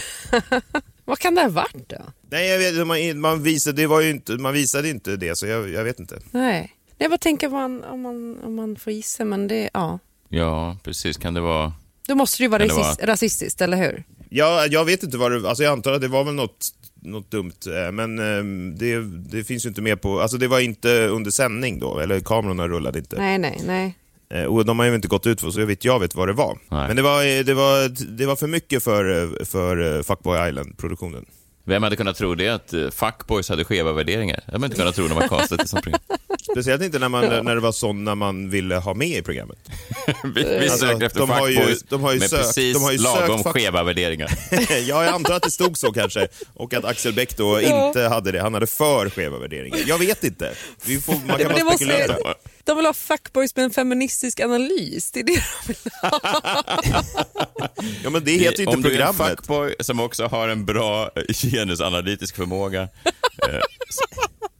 Vad 1.05 1.19
kan 1.19 1.35
det 1.35 1.43
ha 1.43 1.49
varit 1.49 1.89
då? 1.89 2.03
Nej, 2.33 2.49
jag 2.49 2.59
vet, 2.59 2.87
man, 2.87 3.21
man, 3.21 3.43
visade, 3.43 3.77
det 3.83 3.87
var 3.87 4.01
ju 4.01 4.11
inte, 4.11 4.33
man 4.33 4.53
visade 4.53 4.89
inte 4.89 5.17
det, 5.17 5.37
så 5.39 5.47
jag, 5.47 5.71
jag 5.71 5.85
vet 5.85 6.01
inte. 6.01 6.19
Nej. 6.31 6.73
Jag 6.99 7.11
bara 7.11 7.19
tänker 7.19 7.47
om 7.47 7.53
man, 7.53 7.85
om, 7.85 8.01
man, 8.03 8.39
om 8.45 8.55
man 8.55 8.77
får 8.77 8.93
gissa, 8.93 9.25
men 9.25 9.49
det, 9.49 9.71
ja. 9.75 9.99
Ja, 10.29 10.77
precis. 10.85 11.17
Kan 11.17 11.35
det 11.35 11.41
vara... 11.41 11.73
Då 12.09 12.15
måste 12.15 12.39
det 12.39 12.43
ju 12.45 12.49
vara 12.49 12.65
rasist, 12.65 13.01
vara- 13.01 13.13
rasistiskt, 13.13 13.61
eller 13.61 13.77
hur? 13.77 14.05
Ja, 14.29 14.67
jag 14.67 14.85
vet 14.85 15.03
inte 15.03 15.17
vad 15.19 15.33
det, 15.33 15.49
alltså 15.49 15.63
jag 15.65 15.73
antar 15.73 15.93
att 15.93 16.01
det 16.01 16.09
var 16.09 16.25
väl 16.25 16.35
något, 16.35 16.67
något 17.03 17.31
dumt, 17.31 17.53
eh, 17.87 17.93
men 17.93 18.19
eh, 18.19 18.45
det, 18.79 19.01
det 19.39 19.45
finns 19.45 19.65
ju 19.65 19.69
inte 19.69 19.83
med 19.83 20.01
på, 20.01 20.21
alltså 20.21 20.37
det 20.37 20.49
var 20.49 20.61
inte 20.61 21.07
under 21.07 21.31
sändning 21.31 21.79
då, 21.79 21.99
eller 21.99 22.21
kamerorna 22.21 22.69
rullade 22.69 22.99
inte. 22.99 23.17
Nej, 23.19 23.39
nej, 23.39 23.61
nej. 23.67 23.95
Eh, 24.35 24.45
Och 24.45 24.65
de 24.65 24.79
har 24.79 24.87
ju 24.87 24.95
inte 24.95 25.09
gått 25.09 25.27
ut 25.27 25.41
för 25.41 25.51
så 25.51 25.61
jag 25.61 25.67
vet 25.67 25.85
jag 25.85 26.01
vet 26.01 26.15
vad 26.15 26.29
det 26.29 26.33
var. 26.33 26.59
Nej. 26.69 26.87
Men 26.89 26.97
det 26.97 27.03
var, 27.03 27.25
eh, 27.39 27.45
det, 27.45 27.55
var, 27.55 27.89
det 28.19 28.27
var 28.27 28.37
för 28.37 28.47
mycket 28.47 28.83
för, 28.83 29.45
för 29.45 30.03
Fuckboy 30.03 30.49
Island-produktionen. 30.49 31.25
Vem 31.65 31.83
hade 31.83 31.97
kunnat 31.97 32.17
tro 32.17 32.35
det, 32.35 32.49
att 32.49 32.73
eh, 32.73 32.91
fuckboys 32.91 33.49
hade 33.49 33.65
skeva 33.65 33.93
värderingar? 33.93 34.37
Det 34.37 34.43
hade 34.47 34.59
man 34.59 34.67
inte 34.71 34.77
kunnat 34.79 34.95
tro 34.95 35.05
när 35.09 35.15
man 35.15 35.29
castade 35.29 35.63
till 35.63 35.69
sånt 35.69 35.83
program. 35.83 36.01
Speciellt 36.53 36.83
inte 36.83 36.99
när, 36.99 37.09
man, 37.09 37.45
när 37.45 37.55
det 37.55 37.61
var 37.61 37.73
sådana 37.73 38.15
man 38.15 38.51
ville 38.51 38.77
ha 38.77 38.95
med 38.95 39.09
i 39.19 39.23
programmet. 39.23 39.59
Vi, 40.35 40.43
vi 40.45 40.59
Alltså, 40.69 40.87
sökte 40.87 41.07
efter 41.07 41.21
de 41.21 41.31
har 41.31 41.49
ju- 41.49 41.57
fuckboys 41.57 41.83
de 41.89 42.03
har 42.03 42.13
ju 42.13 42.19
med 42.19 42.31
sökt- 42.31 42.43
precis 42.43 42.75
de 42.77 42.83
har 42.83 42.93
ju 42.93 42.99
lagom 42.99 43.39
sökt 43.39 43.47
fuck- 43.49 43.53
skeva 43.53 43.83
värderingar. 43.83 44.31
ja, 44.71 45.05
jag 45.05 45.07
antar 45.07 45.35
att 45.35 45.43
det 45.43 45.51
stod 45.51 45.79
så 45.79 45.93
kanske. 45.93 46.29
Och 46.55 46.75
att 46.75 46.85
Axel 46.85 47.13
Bäck 47.13 47.37
då 47.37 47.61
Ja. 47.63 47.87
inte 47.89 48.03
hade 48.03 48.33
det. 48.33 48.41
Han 48.43 48.55
hade 48.55 48.67
för 48.67 49.11
skeva 49.11 49.39
värderingar. 49.39 49.79
Jag 49.87 49.99
vet 49.99 50.25
inte. 50.25 50.53
Vi 50.85 51.01
får, 51.01 51.15
man 51.27 51.39
kan 51.39 51.49
bara 51.53 51.77
spekulera. 51.77 52.17
De 52.65 52.77
vill 52.77 52.87
ha 52.87 52.93
fuckboys 52.95 53.57
med 53.57 53.65
en 53.65 53.71
feministisk 53.71 54.41
analys. 54.41 55.11
Det 55.13 55.21
är 55.21 55.25
det 55.25 55.33
de 55.33 55.69
vill 55.69 55.93
ha. 56.03 56.21
Ja, 58.05 58.11
men 58.11 58.25
det 58.25 58.33
heter 58.33 58.59
ju 58.59 58.65
inte 58.65 58.77
Om 58.77 58.83
du 58.83 58.89
är 58.89 59.01
en 59.01 59.15
programmet. 59.15 59.37
fuckboy 59.37 59.75
som 59.81 60.01
också 60.01 60.27
har 60.27 60.49
en 60.49 60.65
bra 60.65 61.11
genusanalytisk 61.29 62.37
förmåga, 62.37 62.83
eh, 62.83 63.59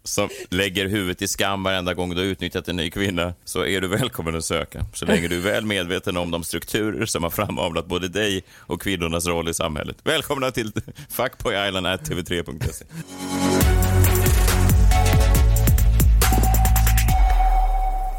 som 0.05 0.29
lägger 0.51 0.87
huvudet 0.89 1.23
i 1.23 1.29
skam 1.29 1.63
varenda 1.63 1.95
gång 1.95 2.11
du 2.15 2.17
har 2.17 2.25
utnyttjat 2.27 2.69
en 2.69 2.77
ny 2.77 2.91
kvinna, 2.91 3.35
så 3.45 3.67
är 3.67 3.81
du 3.81 3.89
välkommen 3.89 4.37
att 4.37 4.45
söka. 4.45 4.85
Så 4.95 5.05
länge 5.07 5.29
du 5.29 5.37
är 5.37 5.41
väl 5.41 5.67
medveten 5.67 6.17
om 6.17 6.31
de 6.31 6.45
strukturer 6.45 7.07
som 7.07 7.23
har 7.23 7.31
framavlat 7.31 7.87
både 7.87 8.09
dig 8.09 8.45
och 8.57 8.83
kvinnornas 8.83 9.27
roll 9.27 9.49
i 9.49 9.55
samhället. 9.55 9.97
Välkomna 10.05 10.51
till 10.51 10.73
fuckboyisland.tv3.se. 11.11 12.85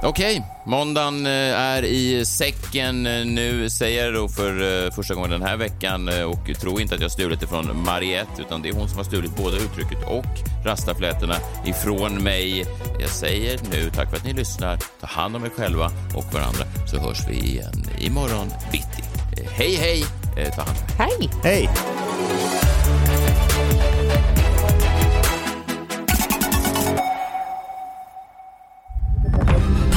Okej, 0.06 0.44
måndagen 0.66 1.26
eh, 1.26 1.32
är 1.60 1.84
i 1.84 2.26
säcken 2.26 3.06
eh, 3.06 3.26
nu, 3.26 3.70
säger 3.70 4.06
jag 4.06 4.14
då 4.14 4.28
för 4.28 4.84
eh, 4.86 4.92
första 4.92 5.14
gången 5.14 5.30
den 5.30 5.42
här 5.42 5.58
veckan 5.58 6.10
och 6.26 6.60
tro 6.60 6.80
inte 6.80 6.96
att 6.96 7.02
jag 7.02 7.12
stulit 7.12 7.40
det 7.40 7.48
från 7.48 7.84
Mariette, 7.86 8.42
utan 8.42 8.62
det 8.62 8.70
är 8.70 8.74
hon 8.74 8.90
som 8.90 8.98
har 8.98 9.04
stulit 9.04 9.36
både 9.36 9.58
uttrycket 9.58 10.08
och 10.08 10.66
rastaflätorna 10.66 11.36
ifrån 11.66 12.24
mig. 12.24 12.66
Jag 13.00 13.10
säger 13.10 13.60
nu, 13.72 13.90
tack 13.96 14.10
för 14.10 14.18
att 14.18 14.26
ni 14.26 14.34
lyssnar, 14.34 14.78
ta 15.02 15.08
hand 15.08 15.36
om 15.36 15.46
er 15.46 15.50
själva 15.50 15.92
och 16.16 16.34
varandra, 16.34 16.64
så 16.92 17.00
hörs 17.00 17.28
vi 17.30 17.36
igen 17.36 17.86
imorgon 18.00 18.48
bitti. 18.72 19.04
Hej, 19.52 19.76
hej! 19.76 20.06
Ta 20.56 20.62
hand 20.62 20.78
om 20.78 21.06
er. 21.06 21.08
Hej! 21.08 21.30
Hej! 21.44 21.70